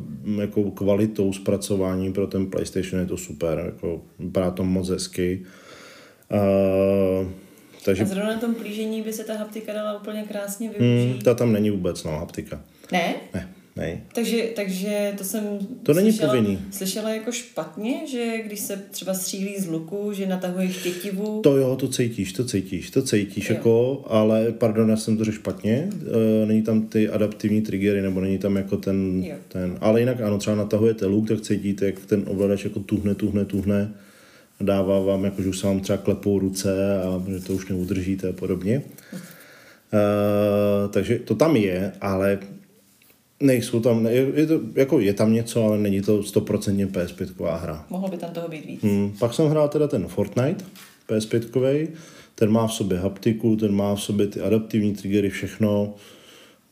[0.42, 5.46] jako kvalitou zpracování pro ten PlayStation je to super, jako vypadá to moc hezky.
[6.32, 7.28] Uh,
[7.86, 8.04] takže...
[8.04, 11.12] A zrovna na tom plížení by se ta haptika dala úplně krásně využít?
[11.12, 12.62] Hmm, ta tam není vůbec, no, haptika.
[12.92, 13.16] Ne?
[13.34, 13.53] Ne.
[13.76, 14.02] Nej.
[14.16, 15.44] Takže, takže to jsem
[15.84, 16.60] To není slyšela, povinný.
[16.72, 21.42] slyšela jako špatně, že když se třeba střílí z luku, že natahuješ tětivu.
[21.44, 23.56] To jo, to cítíš, to cítíš, to cítíš, Jo.
[23.56, 25.90] jako, ale pardon, já jsem to řekl špatně,
[26.44, 29.36] e, není tam ty adaptivní triggery, nebo není tam jako ten, Jo.
[29.48, 33.46] ten, ale jinak ano, třeba natahujete luk, tak cítíte, jak ten ovladač jako tuhne, tuhne,
[33.46, 33.94] tuhne,
[34.60, 37.68] a dává vám, jako, že už se vám třeba klepou ruce a že to už
[37.70, 38.82] neudržíte a podobně.
[39.94, 42.40] E, takže to tam je, ale
[43.40, 47.86] nejsou tam, je, je, to, jako je tam něco, ale není to 100% PS5 hra.
[47.90, 48.84] Mohlo by tam toho být víc.
[48.84, 50.66] Hmm, pak jsem hrál teda ten Fortnite,
[51.10, 51.88] PS5,
[52.36, 55.94] ten má v sobě haptiku, ten má v sobě ty adaptivní triggery, všechno.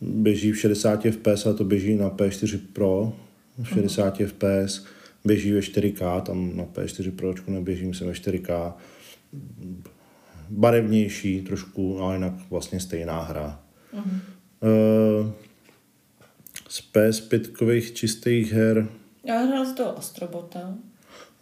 [0.02, 3.14] Běží v 60 fps a to běží na P4 Pro
[3.64, 4.86] v 60 fps.
[5.26, 8.74] Běží ve 4K, tam na P4 Pročku neběží, myslím ve 4K.
[10.50, 13.60] Barevnější trošku, ale jinak vlastně stejná hra.
[13.94, 15.32] Uh,
[16.72, 18.88] z PS5 čistých her
[19.24, 20.76] Já hrál z toho Astrobota.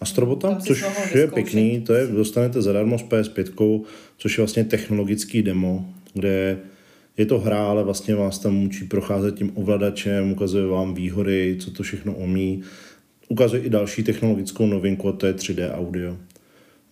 [0.01, 3.83] Astrobota, což je pěkný, to je, dostanete zadarmo s PS5,
[4.17, 6.59] což je vlastně technologický demo, kde
[7.17, 11.71] je to hra, ale vlastně vás tam učí procházet tím ovladačem, ukazuje vám výhody, co
[11.71, 12.61] to všechno umí.
[13.27, 16.17] Ukazuje i další technologickou novinku, a to je 3D audio.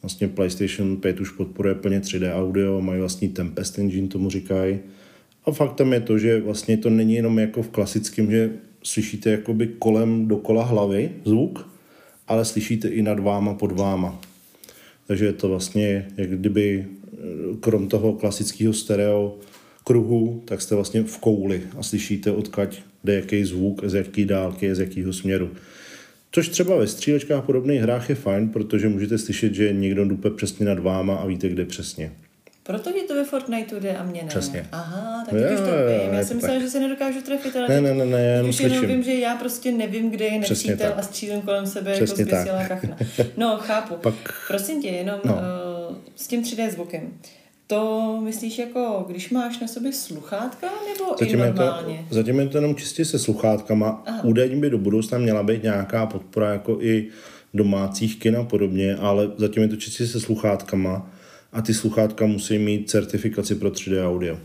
[0.02, 4.80] Vlastně PlayStation 5 už podporuje plně 3D audio, mají vlastní Tempest Engine, tomu říkají.
[5.48, 8.52] A faktem je to, že vlastně to není jenom jako v klasickém, že
[8.84, 11.70] slyšíte jakoby kolem dokola hlavy zvuk,
[12.28, 14.22] ale slyšíte i nad váma, pod váma.
[15.08, 17.18] Takže je to vlastně, jak kdyby eh,
[17.60, 19.38] krom toho klasického stereo
[19.84, 24.76] kruhu, tak jste vlastně v kouli a slyšíte odkaď jde jaký zvuk, z jaký dálky,
[24.76, 25.50] z jakého směru.
[26.32, 30.66] Což třeba ve střílečkách podobných hrách je fajn, protože můžete slyšet, že někdo dupe přesně
[30.66, 32.12] nad váma a víte, kde přesně.
[32.68, 34.28] Proto ti to ve Fortniteu jde a mě ne.
[34.28, 34.68] Přesně.
[34.72, 36.14] Aha, tak teď už to vím.
[36.14, 36.64] Já to jsem myslela, tak.
[36.64, 39.36] že se nedokážu trefit, ale Ne, ne, ne, ne, já už jenom vím, že já
[39.36, 42.98] prostě nevím, kde je nepřítel a střílím kolem sebe Přesně jako zběsilá kachna.
[43.38, 43.96] No, chápu.
[44.02, 45.34] Pak- Prosím tě, jenom No.
[45.34, 47.02] uh, s tím 3D zvukem.
[47.68, 52.06] To myslíš jako, když máš na sobě sluchátka, nebo Zatím i je, to, normálně?
[52.10, 54.04] zatím je to jenom čistě se sluchátkama.
[54.06, 54.24] Aha.
[54.24, 57.08] Údajně by do budoucna měla být nějaká podpora jako i
[57.54, 61.12] domácích kin a podobně, ale zatím je to čistě se sluchátkama
[61.58, 64.38] a ty sluchátka musí mít certifikaci pro 3D audio.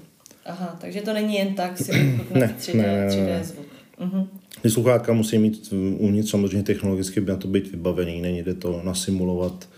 [0.47, 1.93] Aha, takže to není jen tak si
[2.35, 3.45] Ne, 3D, ne, ne, ne, 3D ne.
[3.45, 3.67] zvuk.
[4.01, 4.27] Mhm.
[4.63, 8.81] Ty sluchátka musí mít uvnitř samozřejmě technologicky by na to být vybavený, není jde to
[8.85, 9.69] nasimulovat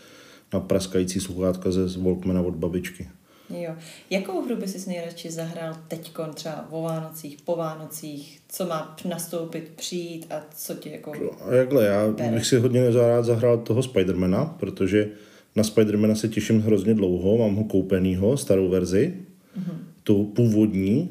[0.53, 3.09] na praskající sluchátka ze Walkmana od babičky.
[3.51, 3.75] Jo.
[4.11, 9.73] Jakou hru by si nejradši zahrál teďkon, třeba o Vánocích, po Vánocích, co má nastoupit,
[9.77, 11.13] přijít a co ti jako...
[11.51, 12.31] Jakhle, já Bere.
[12.33, 15.09] bych si hodně rád zahrál toho Spidermana, protože
[15.57, 19.15] na Spidermana se těším hrozně dlouho, mám ho koupenýho, starou verzi,
[19.59, 19.77] mm-hmm.
[20.03, 21.11] tu původní,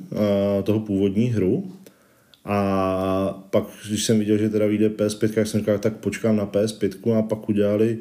[0.60, 1.72] a toho původní hru.
[2.46, 6.46] A pak, když jsem viděl, že teda vyjde PS5, tak jsem říkal, tak počkám na
[6.46, 7.98] PS5 a pak udělali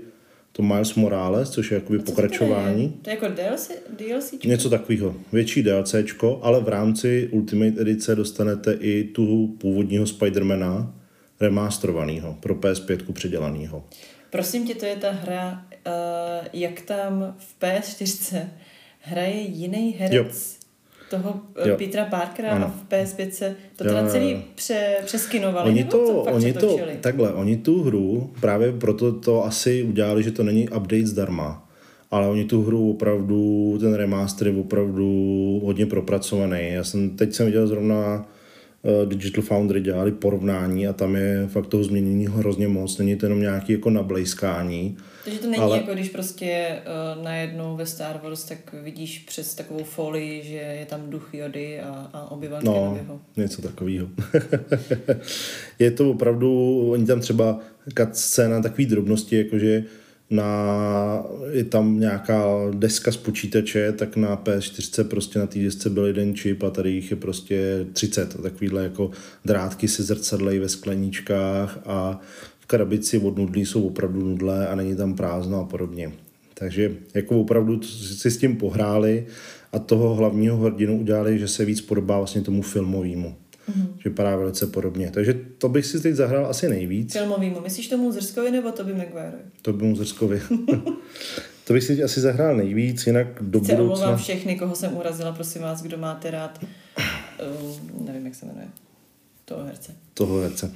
[0.53, 2.83] to Miles Morales, což je jakoby Co to pokračování.
[2.83, 2.91] je?
[3.03, 3.71] To je jako DLC?
[3.99, 4.35] DLC?
[4.45, 5.15] Něco takového.
[5.33, 10.95] Větší DLCčko, ale v rámci Ultimate edice dostanete i tu původního Spidermana
[11.41, 13.85] remasterovaného pro PS5 předělanýho.
[14.31, 15.72] Prosím tě, to je ta hra, uh,
[16.53, 18.39] jak tam v PS4
[19.01, 20.27] hraje jiný herec Jo.
[21.11, 21.69] toho Jo.
[21.69, 21.77] jo.
[21.79, 22.75] Petra Parkera a Ano.
[22.89, 27.83] v PS5 to teda jo, celý pře, přeskinovali, Oni to, oni to, takhle, oni tu
[27.83, 31.69] hru, právě proto to asi udělali, že to není update zdarma,
[32.11, 36.59] ale oni tu hru opravdu, ten remaster je opravdu hodně propracovaný.
[36.73, 38.27] Já jsem, teď jsem viděl zrovna
[39.05, 42.99] Digital Foundry dělali porovnání a tam je fakt toho změnění hrozně moc.
[42.99, 44.97] Není to jenom nějaký jako nablejskání.
[45.25, 46.79] Takže to není ale- jako když prostě
[47.17, 51.81] uh, najednou ve Star Wars tak vidíš přes takovou folii, že je tam duch Jody
[51.81, 52.99] a, a Obi-Wan No,
[53.37, 54.09] něco takového.
[55.79, 57.59] je to opravdu, oni tam třeba
[58.13, 59.85] scéna takový drobnosti, jakože
[60.33, 66.07] na, je tam nějaká deska z počítače, tak na PS4 prostě na té desce byl
[66.07, 68.37] jeden čip a tady jich je prostě 30.
[68.39, 69.11] A Takovýhle jako
[69.45, 72.21] drátky se zrcadlejí ve skleníčkách a
[72.61, 76.13] v krabici od nudlí jsou opravdu nudle a není tam prázdno a podobně.
[76.55, 79.27] Takže jako opravdu si s tím pohráli
[79.73, 83.35] a toho hlavního hrdinu udělali, že se víc podobá vlastně tomu filmovému.
[83.69, 83.87] Mm-hmm.
[83.99, 85.11] Že vypadá velice podobně.
[85.11, 87.13] Takže to bych si teď zahrál asi nejvíc.
[87.13, 87.61] Filmovýmu.
[87.61, 88.95] Myslíš tomu Zrskovi nebo Toby?
[89.63, 90.43] To by mu Zrskovi.
[91.65, 94.17] to bych si teď asi zahrál nejvíc, jinak do omlouvám budoucna...
[94.17, 96.59] všechny, koho jsem urazila, prosím vás, kdo máte rád.
[96.63, 98.67] Uh, nevím, jak se jmenuje.
[99.45, 99.93] Toho herce.
[100.15, 100.73] toho herce.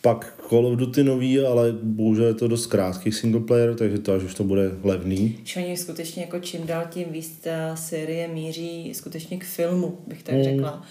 [0.00, 4.12] Pak Call of Duty nový, ale bohužel je to dost krátký single player, takže to
[4.14, 5.38] až už to bude levný.
[5.44, 10.22] Že oni skutečně jako čím dál tím víc ta série míří skutečně k filmu, bych
[10.22, 10.44] tak Mm.
[10.44, 10.82] řekla.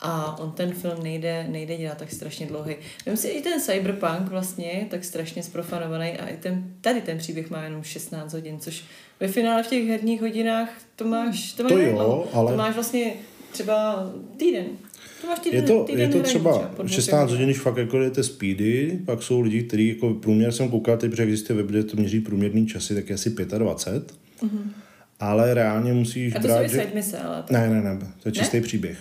[0.00, 2.76] A on ten film nejde, nejde dělat tak strašně dlouhý.
[3.06, 7.18] Vím si, i ten Cyberpunk vlastně je tak strašně sprofanovaný a i ten, tady ten
[7.18, 8.84] příběh má jenom 16 hodin, což
[9.20, 12.74] ve finále v těch herních hodinách to máš, to máš To jo, ale- to máš
[12.74, 13.12] vlastně
[13.52, 14.66] třeba týden.
[15.20, 17.28] To máš týden, Je to, týden je to třeba pod 16 motivem.
[17.28, 21.10] hodin, když fakt jako jdete speedy, pak jsou lidi, kteří jako průměr jsem koukal, teď,
[21.10, 24.14] protože existuje web, kde to měří průměrný časy, tak je asi 25.
[25.20, 26.34] Ale reálně musíš.
[26.34, 26.86] A to brát, že...
[26.94, 27.52] mise, ale to...
[27.52, 28.98] Ne, ne, ne, to je čistý příběh.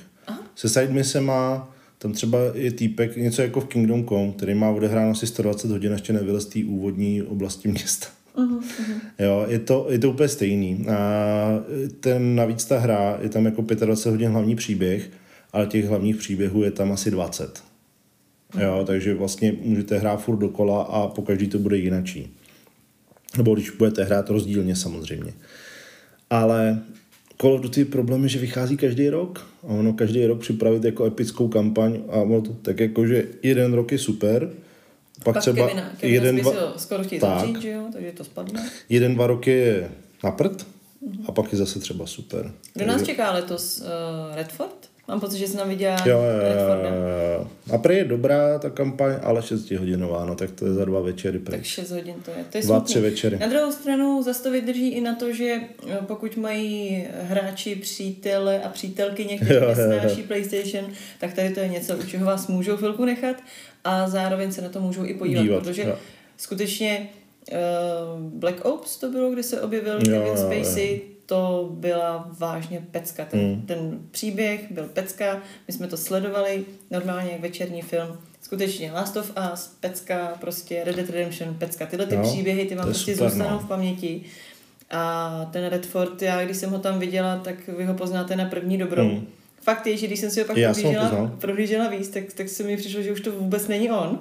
[0.56, 5.12] Se side misema, tam třeba je týpek, něco jako v Kingdom Come, který má odehráno
[5.12, 8.08] asi 120 hodin, ještě nevylez z té úvodní oblasti města.
[8.38, 8.60] Mhm,
[9.20, 10.86] Jo, je to, je to úplně stejný.
[10.90, 11.64] A
[12.00, 15.10] ten, navíc ta hra, je tam jako 25 hodin hlavní příběh,
[15.54, 17.64] ale těch hlavních příběhů je tam asi 20.
[18.60, 22.34] Jo, takže vlastně můžete hrát furt dokola a po každý to bude jinačí.
[23.38, 25.34] Nebo když budete hrát rozdílně samozřejmě.
[26.30, 26.82] Ale
[27.42, 31.06] Call of Duty problém je, že vychází každý rok a ono každý rok připravit jako
[31.06, 34.50] epickou kampaň a ono to tak jako, že jeden rok je super,
[35.24, 37.40] pak, Pak třeba Kevina, Kevina jeden, dva, skoro chtějí tak.
[37.40, 38.70] zavřít, že jo, takže to spadne.
[38.90, 39.92] jeden, dva roky je
[40.24, 40.68] na prd
[41.28, 42.52] a pak je zase třeba super.
[42.74, 43.82] Kdo nás čeká letos?
[43.82, 44.90] Uh, Redford?
[45.08, 46.50] Mám pocit, že jsem tam viděla Jo, jo,
[47.40, 47.48] jo.
[47.74, 51.00] A prý je dobrá ta kampaň, ale 6 hodinová, no tak to je za dva
[51.02, 51.66] večery Tak pryč.
[51.68, 52.46] 6 hodin to je.
[52.52, 52.86] To je Dva, smutný.
[52.94, 53.38] tři večery.
[53.40, 58.62] Na druhou stranu zase to vydrží i na to, že eh, pokud mají hráči přítele
[58.64, 59.76] a přítelkyně, kteří Jo, jo, jo.
[59.90, 60.86] nesnáší PlayStation,
[61.20, 63.36] tak tady to je něco, u čeho vás můžou chvilku nechat
[63.84, 65.96] a zároveň se na to můžou i podívat, Dívat, protože jo.
[66.38, 67.10] skutečně
[67.52, 67.58] uh,
[68.22, 70.34] Black Ops to bylo, kde se objevil Jo, Kevin jo,
[70.68, 71.15] jo.
[71.26, 73.26] To byla vážně pecka.
[73.26, 73.62] Ten, Mm.
[73.62, 78.18] ten příběh byl pecka, my jsme to sledovali normálně jak večerní film.
[78.42, 81.86] Skutečně Last of Us, pecka, prostě Red Dead Redemption, pecka.
[81.86, 83.60] Tyhle ty Jo, příběhy, ty vám je prostě super, zůstanou no.
[83.60, 84.22] v paměti.
[84.92, 88.78] A ten Redford, já když jsem ho tam viděla, tak vy ho poznáte na první
[88.78, 89.10] dobrou.
[89.10, 89.28] Hmm.
[89.62, 92.78] Fakt je, že když jsem si ho pak prohlížela, prohlížela víc, tak, tak se mi
[92.78, 94.20] přišlo, že už to vůbec není on.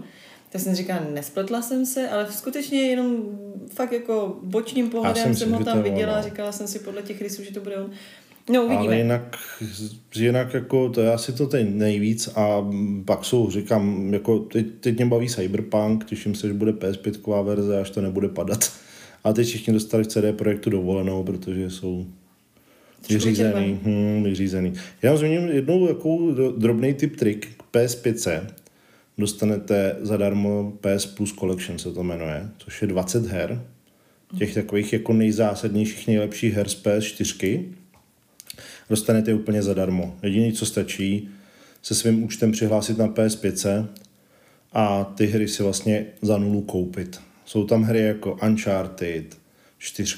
[0.54, 3.16] Tak jsem říkala, nespletla jsem se, ale skutečně jenom
[3.74, 6.22] fakt jako bočním pohledem jsem jsem ho tam viděla, ono.
[6.22, 7.90] říkala jsem si podle těch rysů, že to bude on.
[8.50, 8.86] No, uvidíme.
[8.86, 9.36] Ale jinak,
[10.16, 12.70] jinak jako to je asi to teď nejvíc a
[13.04, 17.80] pak jsou, říkám, jako teď, teď mě baví Cyberpunk, těším se, že bude PS5 verze,
[17.80, 18.72] až to nebude padat.
[19.24, 22.06] A teď všichni dostali v CD Projektu dovolenou, protože jsou
[23.08, 23.80] vyřízený.
[23.84, 24.72] Hmm, vyřízený.
[25.02, 28.40] Já vám zmíním jednou dro- drobný tip trik k PS5.
[29.18, 33.62] Dostanete zadarmo PS Plus Collection se to jmenuje, což je 20 her.
[34.38, 37.64] Těch takových jako nejzásadnějších, nejlepších her z PS4.
[38.90, 40.16] Dostanete je úplně zadarmo.
[40.22, 41.28] Jediné, co stačí,
[41.82, 43.86] se svým účtem přihlásit na PS5
[44.72, 47.20] a ty hry si vlastně za nulu koupit.
[47.44, 49.36] Jsou tam hry jako Uncharted,
[49.78, 50.16] 4,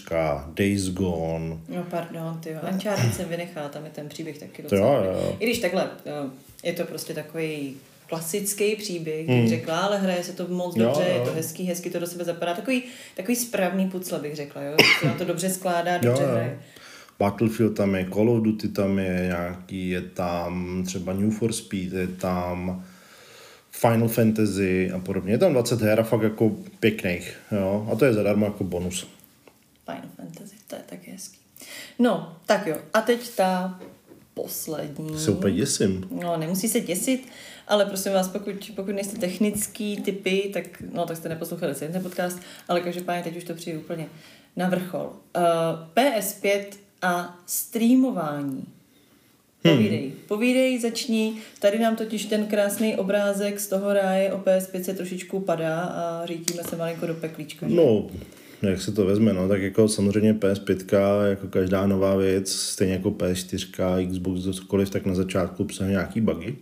[0.54, 2.58] Days Gone, No pardon, ty jo.
[2.72, 4.96] Uncharted jsem vynechala, tam je ten příběh taky docela.
[4.96, 5.36] jo, jo.
[5.40, 6.30] I když takhle, jo,
[6.62, 7.76] je to prostě takový
[8.06, 10.84] klasický příběh, bych řekla, ale hraje se to moc Hmm.
[10.84, 11.18] Jo, dobře, jo.
[11.18, 12.54] je to hezký, hezky to do sebe zapadá.
[12.54, 12.82] Takový,
[13.16, 14.76] takový správný pucle, bych řekla, jo.
[15.00, 16.28] Se na to dobře skládá, dobře jo.
[16.28, 16.60] hraje.
[17.18, 21.92] Battlefield tam je, Call of Duty tam je nějaký, je tam třeba New for Speed,
[21.92, 22.84] je tam
[23.70, 25.32] Final Fantasy a podobně.
[25.32, 27.88] Je tam 20 her a fakt jako pěkných, jo.
[27.92, 29.06] A to je zadarmo jako bonus.
[29.84, 31.38] Final Fantasy, to je taky hezký.
[31.98, 32.76] No, tak jo.
[32.94, 33.80] A teď ta
[34.34, 35.18] poslední.
[35.18, 36.08] Se úplně děsím.
[36.22, 37.28] No, nemusí se děsit,
[37.68, 42.02] ale prosím vás, pokud, pokud nejste technický typy, tak, no, tak jste neposlouchali celý ten
[42.02, 42.38] podcast,
[42.68, 44.06] ale každopádně teď už to přijde úplně
[44.56, 45.12] na vrchol.
[45.36, 45.42] Uh,
[45.94, 46.64] PS5
[47.02, 48.64] a streamování.
[49.62, 50.12] Povídej, hmm.
[50.28, 51.34] povídej, začni.
[51.60, 56.26] Tady nám totiž ten krásný obrázek z toho ráje o PS5 se trošičku padá a
[56.26, 57.68] řítíme se malinko do peklíčka.
[57.68, 57.74] že?
[57.74, 58.06] No,
[58.62, 63.10] jak se to vezme, no, tak jako samozřejmě PS5, jako každá nová věc, stejně jako
[63.10, 66.56] PS4, Xbox, cokoliv, tak na začátku obsahuje nějaký bugy,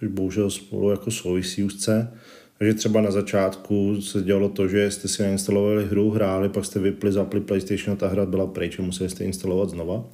[0.00, 2.12] což bohužel spolu jako souvisí úzce.
[2.58, 6.80] Takže třeba na začátku se dělalo to, že jste si nainstalovali hru, hráli, pak jste
[6.80, 10.04] vypli, zapli PlayStation a ta hra byla pryč a museli jste instalovat znova.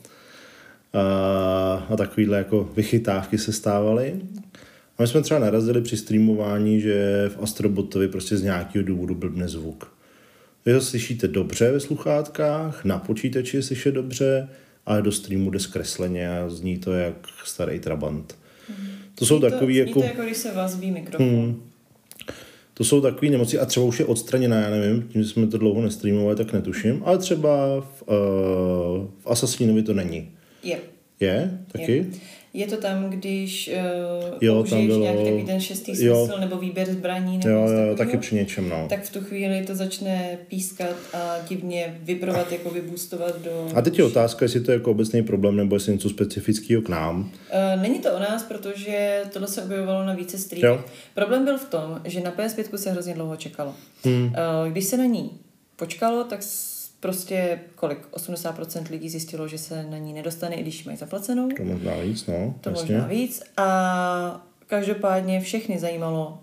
[0.93, 4.20] A, a takovýhle jako vychytávky se stávaly.
[4.99, 9.49] A my jsme třeba narazili při streamování, že v Astrobotovi prostě z nějakého důvodu blbne
[9.49, 9.93] zvuk.
[10.66, 14.49] Vy ho slyšíte dobře ve sluchátkách, na počítači je slyšet dobře,
[14.87, 17.14] ale do streamu jde zkresleně a zní to jak
[17.45, 18.37] starý Trabant.
[19.18, 20.00] To jsou takový to, jako...
[20.00, 21.28] To jako když se vazbí mikrofon.
[21.28, 21.62] Hmm.
[22.74, 25.58] To jsou takové nemoci a třeba už je odstraněná, já nevím, tím, že jsme to
[25.58, 30.30] dlouho nestreamovali, tak netuším, ale třeba v, uh, v Assassinovi to není.
[30.62, 30.78] Je.
[31.20, 31.58] Je?
[31.72, 31.92] Taky?
[31.92, 32.06] Je.
[32.57, 33.70] Je to tam, když
[34.30, 36.26] uh, Jo, tam bylo- nějaký takový ten šestý jo.
[36.26, 38.86] smysl nebo výběr zbraní nebo Jo, jo, takového, taky při něčem, no.
[38.88, 43.68] tak v tu chvíli to začne pískat a divně vibrovat, jako vybůstovat do...
[43.74, 46.88] A teď je otázka, jestli to je jako obecný problém, nebo jestli něco specifického k
[46.88, 47.20] nám.
[47.20, 50.80] Uh, není to o nás, protože tohle se objevovalo na více streamech.
[50.80, 50.84] Jo.
[51.14, 53.74] Problém byl v tom, že na PS5 se hrozně dlouho čekalo.
[54.04, 54.24] Hmm.
[54.24, 55.30] Uh, když se na ní
[55.76, 56.42] počkalo, tak
[57.01, 57.99] prostě kolik?
[58.12, 61.49] 80% lidí zjistilo, že se na ní nedostane, i když mají zaplacenou.
[61.57, 62.55] To možná víc, no.
[62.61, 62.94] To jasně.
[62.94, 63.42] možná víc.
[63.57, 66.38] A každopádně všechny zajímalo,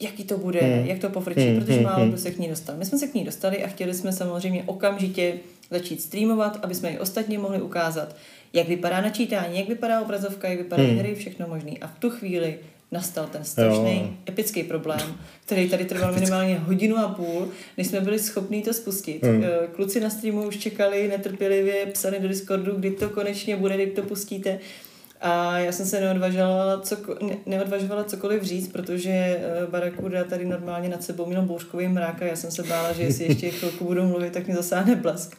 [0.00, 0.86] jaký to bude, Hmm.
[0.86, 2.08] jak to pofrčí, Hmm, protože hmm, málo hmm.
[2.08, 2.76] kdo se k ní dostal.
[2.76, 5.34] My jsme se k ní dostali a chtěli jsme samozřejmě okamžitě
[5.70, 8.16] začít streamovat, aby jsme i ostatní mohli ukázat,
[8.52, 10.98] jak vypadá načítání, jak vypadá obrazovka, jak vypadají Hmm.
[10.98, 11.78] hry, všechno možný.
[11.80, 12.56] A v tu chvíli
[12.92, 14.08] nastal ten strašný Jo.
[14.28, 15.00] epický problém,
[15.44, 19.24] který tady trval minimálně hodinu a půl, než jsme byli schopní to spustit.
[19.24, 23.86] Eh, Kluci na streamu už čekali netrpělivě, psali do Discordu, kdy to konečně bude, kdy
[23.86, 24.58] to pustíte.
[25.20, 30.88] A já jsem se neodvažovala, co, ne, neodvažovala cokoliv říct, protože eh, Barakuda tady normálně
[30.88, 34.04] nad sebou měl bouřkový mrák a já jsem se bála, že jestli ještě chvilku budu
[34.04, 35.36] mluvit, tak mě zasáhne blesk.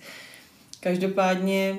[0.80, 1.78] Každopádně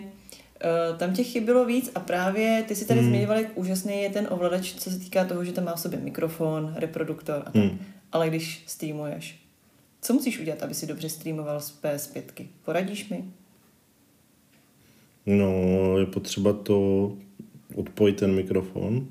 [0.99, 3.09] tam těch chyb bylo víc a právě ty si tady Hmm.
[3.09, 5.99] zmiňoval, jak úžasný je ten ovladač, co se týká toho, že tam má v sobě
[6.01, 7.55] mikrofon, reproduktor a tak.
[7.55, 7.79] Hmm.
[8.13, 9.39] Ale když streamuješ,
[10.03, 12.23] co musíš udělat, aby si dobře streamoval z PS5?
[12.65, 13.25] Poradíš mi?
[15.27, 15.53] No,
[15.99, 17.13] je potřeba to
[17.75, 19.07] odpojit ten mikrofon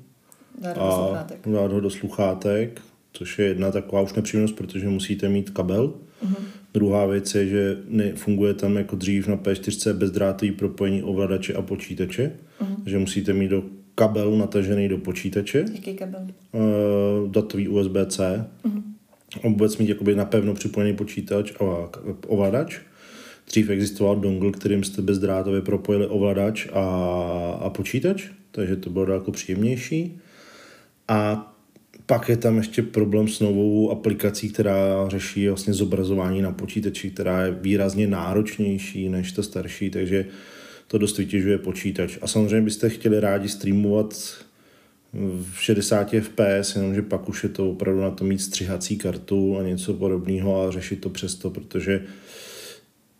[0.58, 1.48] Dát do a sluchátek.
[1.48, 2.80] dát ho do sluchátek,
[3.12, 5.94] což je jedna taková už nepříjemnost, protože musíte mít kabel.
[6.22, 6.36] Mhm.
[6.74, 12.32] Druhá věc je, že nefunguje tam jako dřív na P4 bezdrátový propojení ovladače a počítače,
[12.60, 12.76] Mhm.
[12.84, 13.62] takže musíte mít do
[13.94, 16.26] kabelu natažený do počítače, Jaký kabel?
[16.52, 18.46] uh, datový USB-C,
[19.44, 21.64] a vůbec mít jakoby napevno připojený počítač a
[22.26, 22.78] ovladač.
[23.46, 26.80] Dřív existoval dongle, kterým jste bezdrátově propojili ovladač a,
[27.60, 30.18] a počítač, takže to bylo daleko příjemnější.
[31.08, 31.52] A
[32.08, 37.44] pak je tam ještě problém s novou aplikací, která řeší vlastně zobrazování na počítači, která
[37.44, 40.26] je výrazně náročnější než ta starší, takže
[40.86, 42.18] to dost vytěžuje počítač.
[42.22, 44.14] A samozřejmě byste chtěli rádi streamovat
[45.52, 49.62] v 60 fps, jenomže pak už je to opravdu na to mít střihací kartu a
[49.62, 52.02] něco podobného a řešit to přesto, protože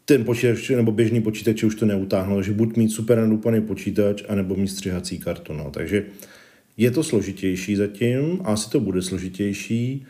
[0.04, 4.56] ten počítač nebo běžný počítač už to neutáhnou, že buď mít super nadupaný počítač, anebo
[4.56, 5.52] mít střihací kartu.
[5.52, 5.70] No.
[5.70, 6.04] Takže
[6.78, 10.06] je to složitější zatím, asi to bude složitější.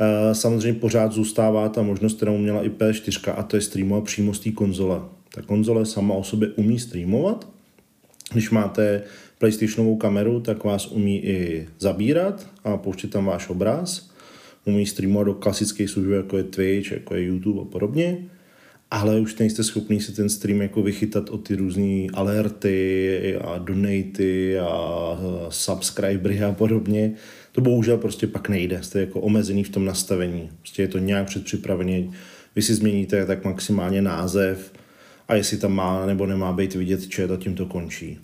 [0.00, 4.34] Eh, Samozřejmě pořád zůstává ta možnost, kterou měla i P4, a to je streamovat přímo
[4.34, 5.00] z té konzole.
[5.34, 7.48] Ta konzole sama o sobě umí streamovat.
[8.32, 9.02] Když máte
[9.38, 14.10] PlayStationovou kameru, tak vás umí i zabírat a pouštět tam váš obraz.
[14.64, 18.18] Umí streamovat do klasických služeb, jako je Twitch, jako je YouTube a podobně.
[18.90, 24.58] Ale už nejste schopný si ten stream jako vychytat o ty různé alerty a donaty
[24.58, 25.18] a
[25.48, 27.12] subscribery a podobně.
[27.52, 28.82] To bohužel prostě pak nejde.
[28.82, 30.50] Jste jako omezený v tom nastavení.
[30.58, 32.08] Prostě je to nějak předpřipravené.
[32.56, 34.72] Vy si změníte tak maximálně název
[35.28, 38.18] a jestli tam má nebo nemá být vidět chat a tím to končí.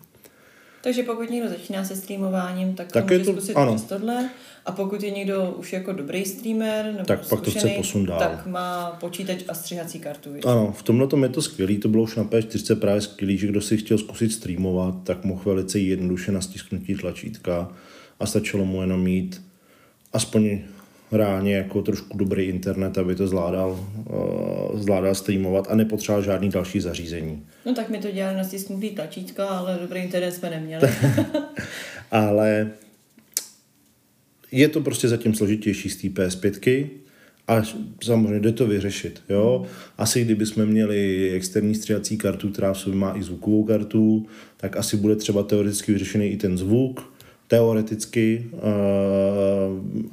[0.84, 3.76] Takže pokud někdo začíná se streamováním, tak, Tak to je může to- zkusit ano.
[3.88, 4.30] tohle.
[4.66, 8.06] A pokud je někdo už jako dobrý streamer, nebo Tak pak to chce zkušený, posun
[8.06, 8.18] dál.
[8.18, 10.32] tak má počítač a střihací kartu.
[10.32, 10.46] viď?
[10.46, 13.46] Ano, v tomhle tom je to skvělý, to bylo už na P4 právě skvělý, že
[13.46, 17.72] kdo si chtěl zkusit streamovat, tak mohl velice jednoduše na stisknutí tlačítka
[18.20, 19.42] a stačilo mu jenom mít
[20.12, 20.58] aspoň
[21.12, 23.86] reálně jako trošku dobrý internet, aby to zvládal,
[24.70, 27.46] uh, zvládal streamovat a nepotřeboval žádný další zařízení.
[27.66, 30.88] No tak mi to dělali na stisknutý tlačítka, ale dobrý internet jsme neměli.
[32.10, 32.70] Ale
[34.52, 36.88] je to prostě zatím složitější z té PS5,
[37.48, 37.62] ale
[38.04, 39.22] samozřejmě jde to vyřešit.
[39.28, 39.66] Jo?
[39.98, 44.26] Asi kdybychom měli externí stříhací kartu, která v sobě má i zvukovou kartu,
[44.56, 47.13] tak asi bude třeba teoreticky vyřešený i ten zvuk,
[47.48, 48.60] teoreticky uh,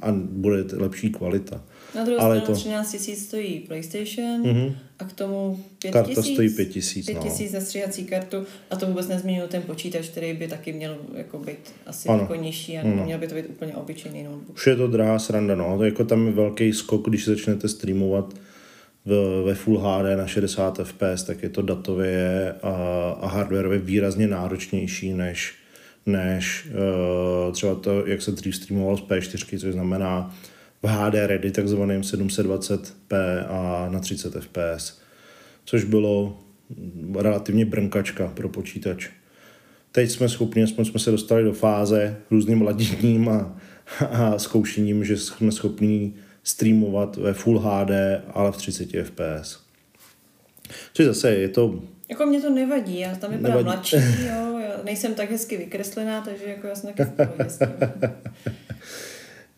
[0.02, 1.62] a bude lepší kvalita.
[1.94, 4.74] Na druhou Ale stranu to- 13 000 stojí PlayStation Mhm.
[4.98, 6.22] a k tomu 5 Karta 000.
[6.22, 7.20] stojí 5 tisíc, 5 no.
[7.24, 8.36] 000 za stříhací kartu
[8.70, 12.20] a to vůbec nezmiňuji ten počítač, který by taky měl jako být asi Ano.
[12.20, 13.04] jako nižší a Ano.
[13.04, 14.56] měl by to být úplně obyčejný notebook.
[14.56, 15.78] Už je to drahá sranda, no.
[15.78, 18.34] To jako tam je velký skok, když začnete streamovat
[19.06, 22.70] v, ve Full HD na 60 fps, tak je to datově a,
[23.20, 25.54] a hardwareově výrazně náročnější než,
[26.06, 26.68] než
[27.46, 30.34] uh, třeba to, jak se dřív streamovalo z P4, což znamená
[30.82, 35.00] v HD ready takzvaným 720p a na 30 fps,
[35.64, 36.38] což bylo
[37.18, 39.08] relativně brnkačka pro počítač.
[39.92, 43.58] Teď jsme schopni, aspoň jsme se dostali do fáze různým laděním a,
[44.10, 47.90] a zkoušením, že jsme schopni streamovat ve Full HD,
[48.34, 49.58] ale v 30 fps.
[50.92, 51.82] Což zase je to
[52.12, 53.64] Jako mě to nevadí, já tam vypadám Nevadí.
[53.64, 53.96] mladší,
[54.26, 57.10] jo, já nejsem tak hezky vykreslená, takže jako já jsem taky.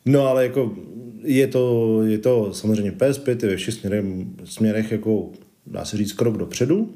[0.06, 0.76] No ale jako
[1.24, 4.04] je to, je to samozřejmě PS5 je ve všech směrech,
[4.44, 5.30] směrech jako
[5.66, 6.94] dá se říct krok dopředu.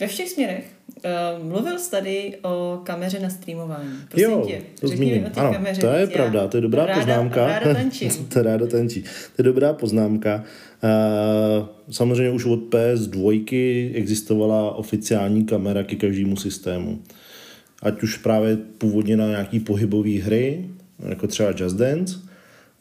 [0.00, 0.64] Ve všech směrech.
[0.96, 3.90] Uh, mluvil jsi tady o kameře na streamování.
[4.08, 5.30] Prosím jo, tě, to řekni mi zmíním.
[5.36, 7.46] Ano, kameře to je pravda, to je dobrá ráda, poznámka.
[7.46, 8.10] Ráda tančím.
[8.28, 9.02] to je ráda tančí.
[9.02, 10.44] To je dobrá poznámka.
[10.82, 17.02] Uh, samozřejmě už od PS2 existovala oficiální kamera ke každému systému.
[17.82, 20.68] Ať už právě původně na nějaký pohybové hry,
[21.08, 22.18] jako třeba Just Dance,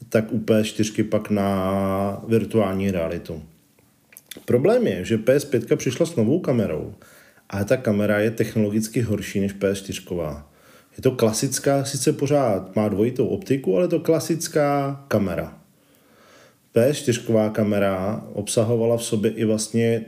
[0.09, 3.41] tak u PS4 pak na virtuální realitu.
[4.45, 6.93] Problém je, že PS5 přišla s novou kamerou,
[7.51, 10.43] ale ta kamera je technologicky horší než PS4.
[10.97, 15.57] Je to klasická, sice pořád má dvojitou optiku, ale to klasická kamera.
[16.75, 20.05] PS4 kamera obsahovala v sobě i vlastně,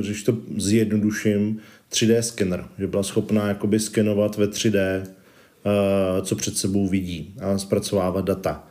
[0.00, 6.56] když to zjednoduším, 3D skener, že byla schopná jakoby skenovat ve 3D, eh, co před
[6.56, 8.68] sebou vidí a zpracovávat data.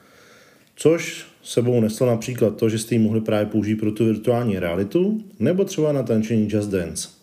[0.76, 5.24] Což sebou neslo například to, že jste ji mohli právě použít pro tu virtuální realitu,
[5.40, 7.21] nebo třeba na tančení Just Dance.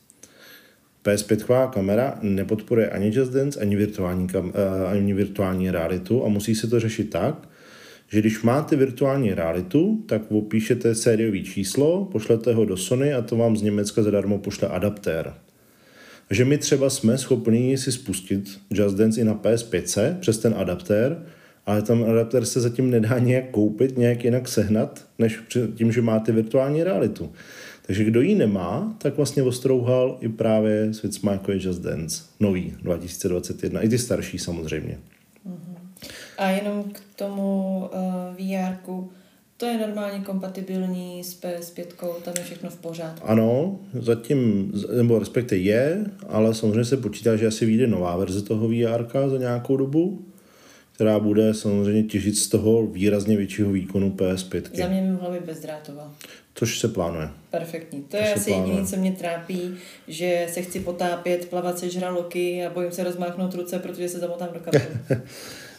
[1.09, 6.55] PS5 kamera nepodporuje ani Just Dance, ani virtuální, kam, eh, ani virtuální realitu a musí
[6.55, 7.49] se to řešit tak,
[8.09, 13.37] že když máte virtuální realitu, tak opíšete sériový číslo, pošlete ho do Sony a to
[13.37, 15.35] vám z Německa zadarmo pošle adaptér.
[16.29, 21.23] Takže my třeba jsme schopni si spustit Just Dance i na PS5 přes ten adaptér,
[21.67, 25.41] ale ten adaptér se zatím nedá nějak koupit, nějak jinak sehnat, než
[25.75, 27.33] tím, že máte virtuální realitu.
[27.89, 32.22] Takže kdo ji nemá, tak vlastně ostrouhal i právě s věcma jako je Just Dance,
[32.41, 34.99] nový 2021, i ty starší samozřejmě.
[36.39, 38.76] A jenom k tomu uh, VR,
[39.57, 41.84] to je normálně kompatibilní s PS5,
[42.24, 43.26] tam je všechno v pořádku.
[43.28, 48.68] Ano, zatím, nebo respektive je, ale samozřejmě se počítá, že asi vyjde nová verze toho
[48.68, 50.26] VR za nějakou dobu,
[50.93, 54.62] která bude samozřejmě těžit z toho výrazně většího výkonu PS5.
[54.74, 56.14] Za mě by mohla být bezdrátová.
[56.59, 57.29] Což se plánuje.
[57.51, 58.03] Perfektní.
[58.03, 59.75] To To je asi jediné, co mě trápí,
[60.09, 64.49] že se chci potápět, plavat se žraloky a bojím se rozmáchnout ruce, protože se zamotám
[64.55, 64.85] do kabely.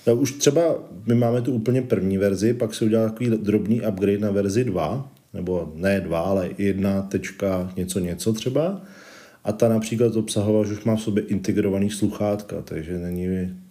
[0.07, 0.75] No, už třeba
[1.05, 5.11] my máme tu úplně první verzi, pak se udělal takový drobný upgrade na verzi 2,
[5.33, 8.81] nebo ne 2, ale 1 tečka něco něco třeba.
[9.43, 13.27] A ta například obsahovala, že už má v sobě integrovaný sluchátka, takže není,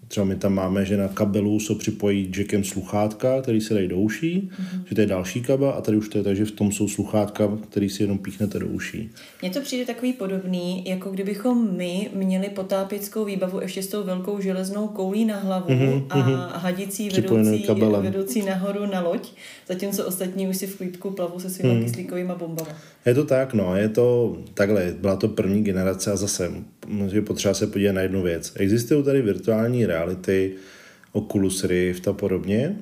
[0.09, 3.97] třeba my tam máme, že na kabelu se připojí jackem sluchátka, který se dají do
[3.97, 4.83] uší, mm-hmm.
[4.89, 6.89] že to je další kabel a tady už to je tak, že v tom jsou
[6.89, 9.11] sluchátka, který si jenom píchnete do uší.
[9.43, 14.41] Mně to přijde takový podobný, jako kdybychom my měli potápěckou výbavu ještě s tou velkou
[14.41, 19.29] železnou koulí na hlavu mm-hmm, a hadicí Připojenou vedoucí, vedoucí nahoru na loď,
[19.69, 21.85] zatímco ostatní už si v klídku plavou se svými mm.
[21.85, 22.71] kyslíkovými bombama.
[23.09, 26.53] Je to tak, no, je to takhle, byla to první generace a zase
[27.13, 28.53] je potřeba se podívat na jednu věc.
[28.57, 30.53] Existují tady virtuální reality,
[31.13, 32.77] Oculus Rift a podobně,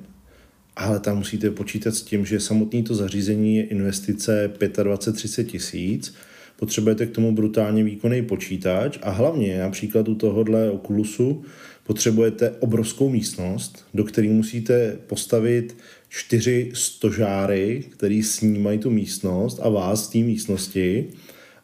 [0.75, 6.15] ale tam musíte počítat s tím, že samotné to zařízení je investice 25-30 tisíc,
[6.59, 11.43] potřebujete k tomu brutálně výkonný počítač a hlavně například u tohohle Oculusu
[11.83, 15.77] potřebujete obrovskou místnost, do které musíte postavit
[16.09, 21.07] čtyři stožáry, který snímají tu místnost a vás z té místnosti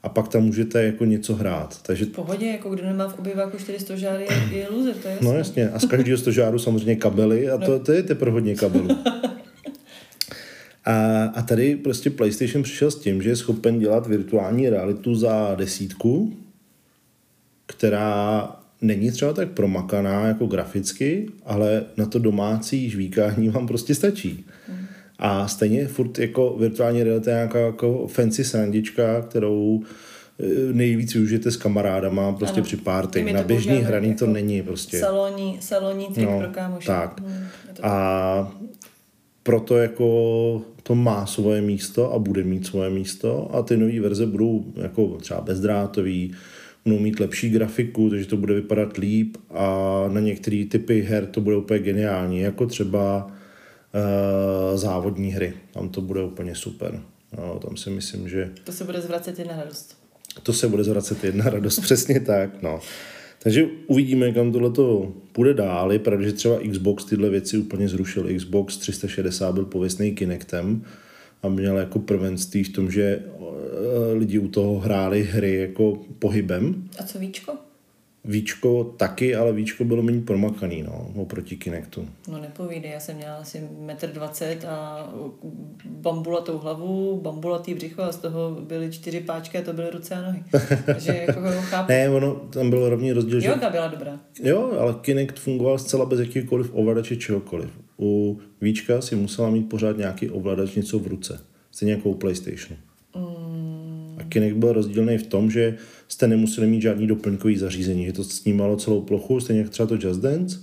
[0.03, 1.81] a pak tam můžete jako něco hrát.
[1.81, 5.13] Takže V pohodě, jako kdo nemá v obyváku 400 žáry, je, je loser, to je
[5.13, 5.27] jasné.
[5.27, 8.87] No jasně, a z každého stožáru samozřejmě kabely a to, to je teprve hodně kabelů.
[10.85, 15.55] A, a tady prostě PlayStation přišel s tím, že je schopen dělat virtuální realitu za
[15.55, 16.37] desítku,
[17.65, 18.49] která
[18.84, 24.45] není třeba tak promakaná jako graficky, ale na to domácí žvíkání vám prostě stačí.
[25.19, 29.84] A stejně furt jako virtuální realita je nějaká jako fancy srandička, kterou
[30.39, 32.63] eh, nejvíc využijete s kamarádama prostě Ano.
[32.63, 32.77] při
[33.23, 34.99] my Na to běžný hraní to jako není prostě.
[34.99, 36.88] Salonní, salonní trik No, pro kámoše.
[36.88, 37.21] tak.
[37.21, 38.51] Hmm, to A
[39.43, 44.25] proto jako to má svoje místo a bude mít svoje místo a ty nové verze
[44.25, 46.34] budou jako třeba bezdrátový,
[46.86, 51.41] budou mít lepší grafiku, takže to bude vypadat líp a na některé typy her to
[51.41, 55.53] bude úplně geniální, jako třeba uh, závodní hry.
[55.73, 57.01] Tam to bude úplně super.
[57.38, 59.97] No, tam si myslím, že To se bude zvracet i na radost.
[60.43, 62.79] to se bude zvracet jedna radost, přesně tak, no.
[63.39, 65.91] Takže uvidíme, kam tohle to půjde dál.
[65.91, 68.27] Je pravda, že třeba Xbox tyhle věci úplně zrušil.
[68.38, 70.84] Xbox 360 byl pověstný Kinectem
[71.43, 76.89] a měl jako prvenství v tom, že eh, lidi u toho hráli hry jako pohybem.
[76.99, 77.53] A co víčko?
[78.25, 82.07] Víčko taky, ale Víčko bylo méně promakaný, no, oproti Kinectu.
[82.31, 85.07] No nepovídej, já jsem měla asi metr dvacet a
[85.85, 90.21] bambulatou hlavu, bambulatý břicho a z toho byly čtyři páčky a to byly ruce a
[90.21, 90.43] nohy.
[90.85, 91.91] Takže jako ho chápu.
[91.91, 93.47] Ne, ono, tam byl rovný rozdíl, že...
[93.47, 94.19] Yoga byla dobrá.
[94.43, 97.69] Jo, ale Kinect fungoval zcela bez jakýkoliv ovladače čehokoliv.
[98.04, 101.39] U Víčka si musela mít pořád nějaký ovladač něco v ruce.
[101.72, 102.76] Stejně jako u PlayStationu.
[103.16, 105.78] Mm, A Kinect byl rozdílný v tom, že
[106.08, 109.95] jste nemuseli mít žádný doplňkový zařízení, že to snímalo celou plochu, stejně jak třeba to
[110.08, 110.60] Just Dance,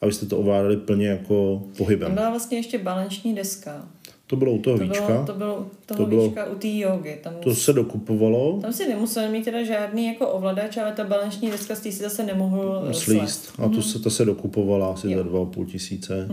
[0.00, 2.14] a vy jste to ovládali plně jako tam pohybem.
[2.14, 3.88] byla vlastně ještě balanční deska.
[4.32, 6.54] To bylo u toho To Víčka, bylo, to bylo u toho To bylo- víčka u
[6.54, 7.16] té jogy.
[7.22, 11.50] Tam, to se dokupovalo, tam si nemusel mít teda žádný jako ovladač, ale ta balanční
[11.50, 13.52] deska z té si zase nemohl eh, slíst.
[13.58, 15.16] A to se, to se dokupovala asi Jo.
[15.18, 16.26] za dva a půl tisíce.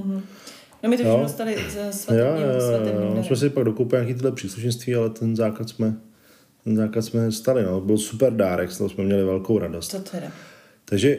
[0.83, 1.09] No my to Jo.
[1.09, 3.09] všechno dostali ze Jo, svatebním, jo, jo, svatebním jo.
[3.09, 3.23] darem.
[3.23, 5.93] jsme si pak dokupovali nějaký tyhle příslušenství, ale ten základ jsme,
[6.63, 7.81] ten základ jsme stali, no.
[7.81, 9.91] Byl super dárek, z toho jsme měli velkou radost.
[9.91, 10.27] Co teda?
[10.85, 11.17] Takže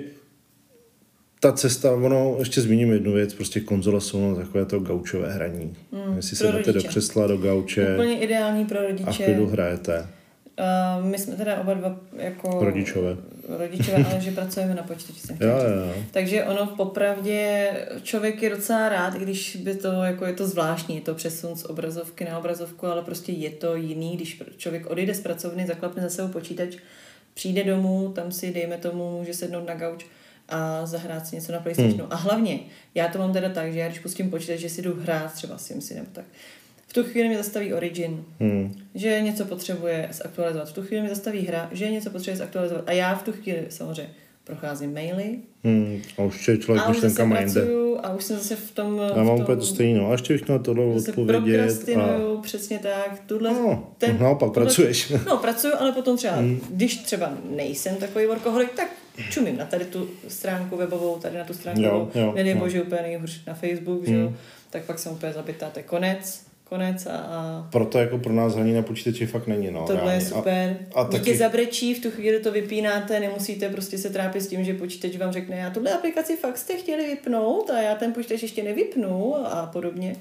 [1.40, 5.76] ta cesta, ono, ještě zmíním jednu věc, prostě konzole jsou no, takové to gaučové hraní.
[5.92, 6.88] Mm, Jestli se pro jdete do rodiče.
[6.88, 9.24] křesla, do gauče Úplně ideální pro a v rodiče.
[9.24, 10.06] klidu hrajete.
[11.00, 13.16] Uh, my jsme teda oba dva jako Rodičové.
[13.48, 15.32] rodičové, ale že pracujeme na počítači.
[15.40, 15.94] Jo, jo, jo.
[16.10, 17.70] Takže ono popravdě,
[18.02, 21.56] člověk je docela rád, i když by to, jako je to zvláštní, je to přesun
[21.56, 26.02] z obrazovky na obrazovku, ale prostě je to jiný, když člověk odejde z pracovny, zaklapne
[26.02, 26.76] za sebou počítač,
[27.34, 30.06] přijde domů, tam si, dejme tomu, může sednout na gauč
[30.50, 32.04] a zahrát si něco na Playstationu.
[32.04, 32.12] Hmm.
[32.12, 32.58] A hlavně,
[32.94, 35.58] já to mám teda tak, že já když pustím počítač, že si jdu hrát třeba
[35.58, 36.24] SimSy nebo tak,
[36.86, 38.74] v tu chvíli mi zastaví Origin, Hmm.
[38.94, 40.68] že něco potřebuje zaktualizovat.
[40.68, 42.84] V tu chvíli mi zastaví hra, že něco potřebuje zaktualizovat.
[42.86, 44.12] A já v tu chvíli samozřejmě
[44.44, 46.02] procházím maily, Hmm.
[46.18, 47.66] A už je člověk už zase myšlenkama jinde.
[48.02, 49.00] a už jsem zase v tom...
[49.16, 50.08] Já v mám úplně to stejné, no.
[50.08, 51.88] A ještě bych měl tohle odpovědět.
[51.96, 52.40] A...
[52.42, 53.22] přesně tak.
[53.26, 55.12] Tuhle, No, naopak pracuješ.
[55.26, 56.60] No, pracuju, ale potom třeba, hmm.
[56.70, 58.88] když třeba nejsem takový workoholik, tak
[59.30, 62.82] čumím na tady tu stránku webovou, tady na tu stránku Jo, webovou, jo, nedej bože
[62.82, 64.32] úplně nejhůř na Facebook, že jo,
[64.70, 68.54] tak pak jsem úplně zabitá, to je konec, konec a, a Proto jako pro nás
[68.54, 69.86] hraní na počítači fakt není, no.
[69.86, 70.24] Tohle je reálně.
[70.24, 70.76] super.
[70.94, 74.64] A, a taky, zabrečí, v tu chvíli to vypínáte, nemusíte prostě se trápit s tím,
[74.64, 78.42] že počítač vám řekne, já tuhle aplikaci fakt jste chtěli vypnout a já ten počítač
[78.42, 80.16] ještě nevypnu a podobně.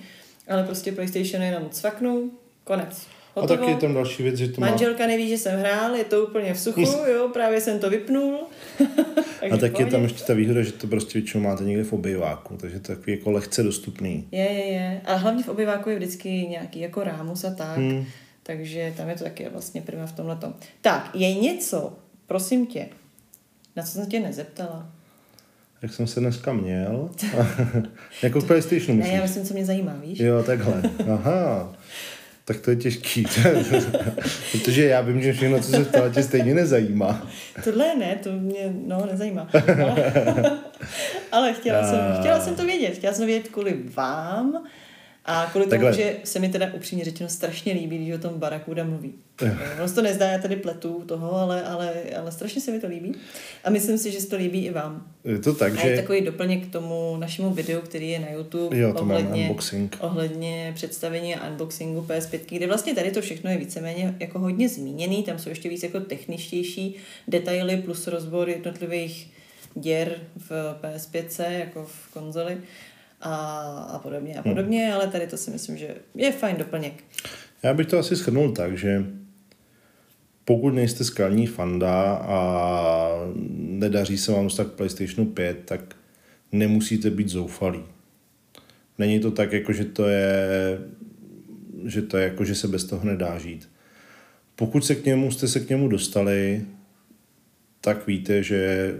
[0.48, 2.32] Ale prostě PlayStation jenom cvaknu,
[2.64, 3.08] konec.
[3.40, 3.60] A Hotovo.
[3.60, 4.70] taky je tam další věc, že to má...
[4.70, 6.82] Manželka neví, že jsem hrál, je to úplně v suchu,
[7.14, 8.40] jo, právě jsem to vypnul.
[9.52, 11.94] A v taky je tam ještě ta výhoda, že to prostě většinou máte někde v
[11.94, 14.28] obejváku, takže to je takový jako lehce dostupný.
[14.32, 15.02] Je, je, je.
[15.06, 17.78] A hlavně v obyváku je vždycky nějaký jako rámus a tak.
[17.78, 18.06] Hmm.
[18.44, 20.38] Takže tam je to taky vlastně prima v tomhle.
[20.82, 21.94] Tak, je něco,
[22.28, 22.88] prosím tě,
[23.76, 24.92] na co jsem tě nezeptala?
[25.82, 27.10] Jak jsem se dneska měl.
[28.24, 30.20] jako v PlayStationu Ne, já myslím, co mě zajímá, víš?
[30.20, 30.82] Jo, takhle.
[31.14, 31.74] Aha.
[32.50, 33.26] Tak to je těžký.
[34.52, 37.28] Protože já vím, že všechno, co se ptala, tě stejně nezajímá.
[37.64, 39.48] Tohle ne, to mě, no, nezajímá.
[39.54, 40.12] Ale,
[41.32, 42.96] ale chtěla, jsem, chtěla jsem to vědět.
[42.96, 44.64] Chtěla jsem to vědět kvůli vám
[45.26, 45.94] a kvůli tomu, Takhle.
[45.94, 49.14] že se mi teda upřímně řečeno strašně líbí, když o tom Barakuda mluví.
[49.78, 52.88] Ono se to nezdá, já tady pletu toho, ale, ale, ale strašně se mi to
[52.88, 53.16] líbí.
[53.64, 55.08] A myslím si, že se to líbí i vám.
[55.24, 56.02] Je to tak, A je že...
[56.02, 59.98] takový doplněk k tomu našemu videu, který je na YouTube Jo, to ohledně, unboxing.
[60.00, 65.24] ohledně představení a unboxingu PS5, kde vlastně tady to všechno je víceméně jako hodně zmíněný,
[65.24, 66.96] tam jsou ještě víc jako techničtější
[67.28, 69.32] detaily plus rozbor jednotlivých
[69.76, 70.52] děr v
[70.82, 72.58] PS5, jako v konzoli
[73.22, 73.32] a,
[73.94, 77.04] a podobně a podobně, ale tady to si myslím, že je fajn doplněk.
[77.64, 79.06] Já bych to asi shrnul tak, že
[80.46, 83.10] pokud nejste skalní fanda a
[83.58, 85.96] nedaří se vám dostat k PlayStationu 5, tak
[86.52, 87.84] nemusíte být zoufalí.
[88.98, 90.38] Není to tak, jako že to je,
[91.86, 93.70] že to je jako, že se bez toho nedá žít.
[94.56, 96.66] Pokud se k němu, jste se k němu dostali,
[97.82, 98.94] tak víte, že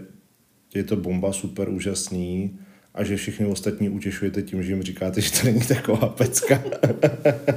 [0.74, 2.58] je to bomba super úžasný
[2.94, 6.62] a že všechny ostatní utěšujete tím, že jim říkáte, že to není taková pecka.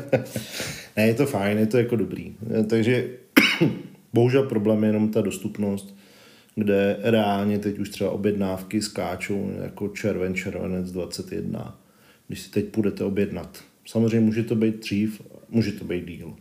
[0.97, 2.36] ne, je to fajn, je to jako dobrý.
[2.69, 3.09] Takže
[4.13, 5.95] bohužel problém je jenom ta dostupnost,
[6.55, 11.79] kde reálně teď už třeba objednávky skáčou jako červen, červenec 21,
[12.27, 13.63] když si teď půjdete objednat.
[13.86, 16.34] Samozřejmě může to být dřív, může to být díl.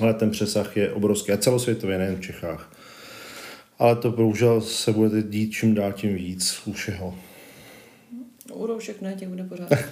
[0.00, 2.76] Ale ten přesah je obrovský a celosvětově, nejen v Čechách.
[3.78, 7.14] Ale to bohužel se bude dít čím dál tím víc u všeho.
[8.54, 9.70] U roušek ne, těch bude pořád.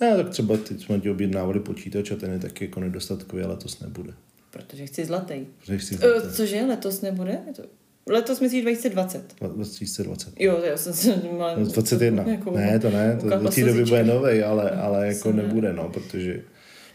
[0.00, 3.54] Ne, tak třeba teď jsme ti objednávali počítač a ten je taky jako nedostatkový, ale
[3.54, 4.12] letos nebude.
[4.50, 5.46] Protože chci zlatý.
[5.58, 7.38] Protože chci Uh, cože, letos nebude?
[7.46, 7.62] Je to...
[8.08, 9.34] Letos myslíš 2020?
[9.54, 10.32] 2020.
[10.38, 11.20] Jo, já jsem se...
[11.38, 12.24] Má, 21.
[12.26, 15.42] Jako, Ne, to ne, to do té doby bude novej, ale, ale jako ne.
[15.42, 16.42] nebude, no, protože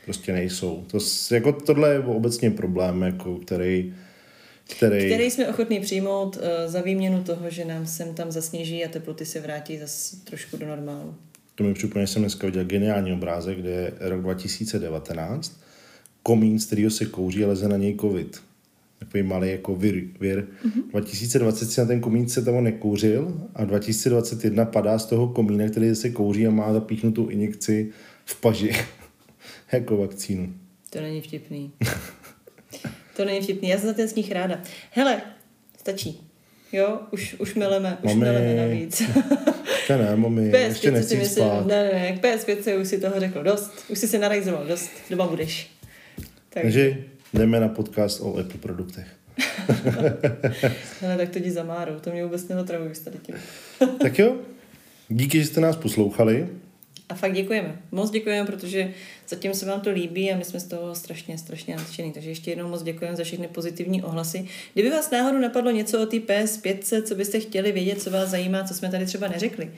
[0.05, 0.85] prostě nejsou.
[0.87, 0.97] To,
[1.31, 3.93] jako tohle je obecně problém, jako který
[4.75, 5.05] který...
[5.05, 9.25] který jsme ochotní přijmout uh, za výměnu toho, že nám sem tam zasněží a teploty
[9.25, 11.15] se vrátí zase trošku do normálu.
[11.55, 15.59] To mi připomíná, že jsem dneska viděl geniální obrázek, kde je rok 2019,
[16.23, 18.41] komín, z kterého se kouří a leze na něj covid.
[18.99, 20.03] Takový malý jako vir.
[20.19, 20.47] vir.
[20.65, 20.91] Mm-hmm.
[20.91, 25.95] 2020 si na ten komín se tam nekouřil a 2021 padá z toho komína, který
[25.95, 27.91] se kouří a má zapíchnutou injekci
[28.25, 28.71] v paži
[29.71, 30.53] jako vakcínu.
[30.89, 31.71] To není vtipný.
[33.21, 33.69] to není vtipný.
[33.69, 34.59] Já jsem za ten sníh ráda.
[34.91, 35.21] Hele,
[35.79, 36.27] stačí.
[36.71, 38.25] Jo, už, už mileme, už Mami.
[38.25, 39.01] mileme navíc.
[39.87, 41.65] To ne, mami, ještě PS5 si nechci myslím, spát.
[41.65, 44.89] ne, ne, ne, k PS5 už si toho řekl dost, už si se narajzoval dost,
[45.09, 45.71] doma budeš.
[46.49, 46.97] Tak, Takže
[47.33, 49.07] jdeme na podcast o Apple produktech.
[51.01, 53.35] hele, tak to jdi zamárou, to mě vůbec neotravují s tady tím.
[54.01, 54.35] tak jo,
[55.09, 56.47] díky, že jste nás poslouchali.
[57.11, 57.75] A fakt děkujeme.
[57.91, 58.91] Moc děkujeme, protože
[59.29, 62.11] zatím se vám to líbí a my jsme z toho strašně, strašně nadšení.
[62.11, 64.45] Takže ještě jednou moc děkujeme za všechny pozitivní ohlasy.
[64.73, 68.63] Kdyby vás náhodou napadlo něco o té PS5, co byste chtěli vědět, co vás zajímá,
[68.63, 69.71] co jsme tady třeba neřekli,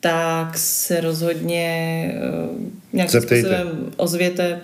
[0.00, 2.14] tak se rozhodně
[2.52, 2.60] uh,
[2.92, 3.48] nějakým Zeptejte.
[3.48, 4.60] způsobem ozvěte.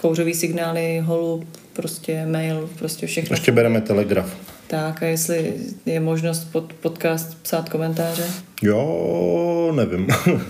[0.00, 3.34] Kouřový signály, holub, prostě mail, prostě všechno.
[3.34, 4.36] Ještě bereme telegraf.
[4.70, 5.54] Tak a jestli
[5.86, 8.24] je možnost pod podcast psát komentáře?
[8.62, 10.06] Jo, nevím.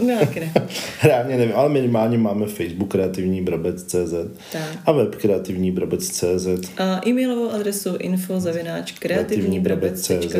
[0.06, 0.52] No, taky ne.
[1.02, 4.14] Reálně nevím, ale minimálně máme Facebook kreativní brabec.cz
[4.86, 6.70] a web kreativní brabec.cz.
[6.78, 10.36] A e-mailovou adresu info zavináč kreativníbrabec.cz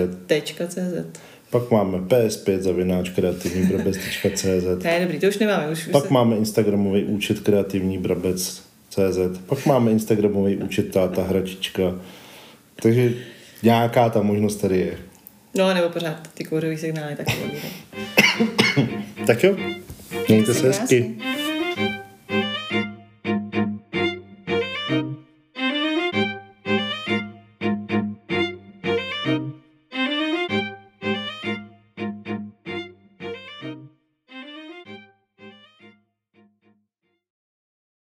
[1.51, 4.83] Pak máme PS5 zavináč kreativníbrabec.cz.
[4.83, 5.71] To je dobrý, to už nemáme.
[5.71, 6.15] Už Pak se...
[6.15, 9.39] máme Instagramový účet kreativní brabec.cz.
[9.47, 11.95] Pak máme Instagramový účet táta hračička.
[12.83, 13.13] Takže
[13.63, 14.99] nějaká ta možnost tady je.
[15.55, 17.33] No, nebo pořád ty kouřový signály taky.
[19.27, 19.57] Tak jo,
[20.29, 21.15] mějte se hezky.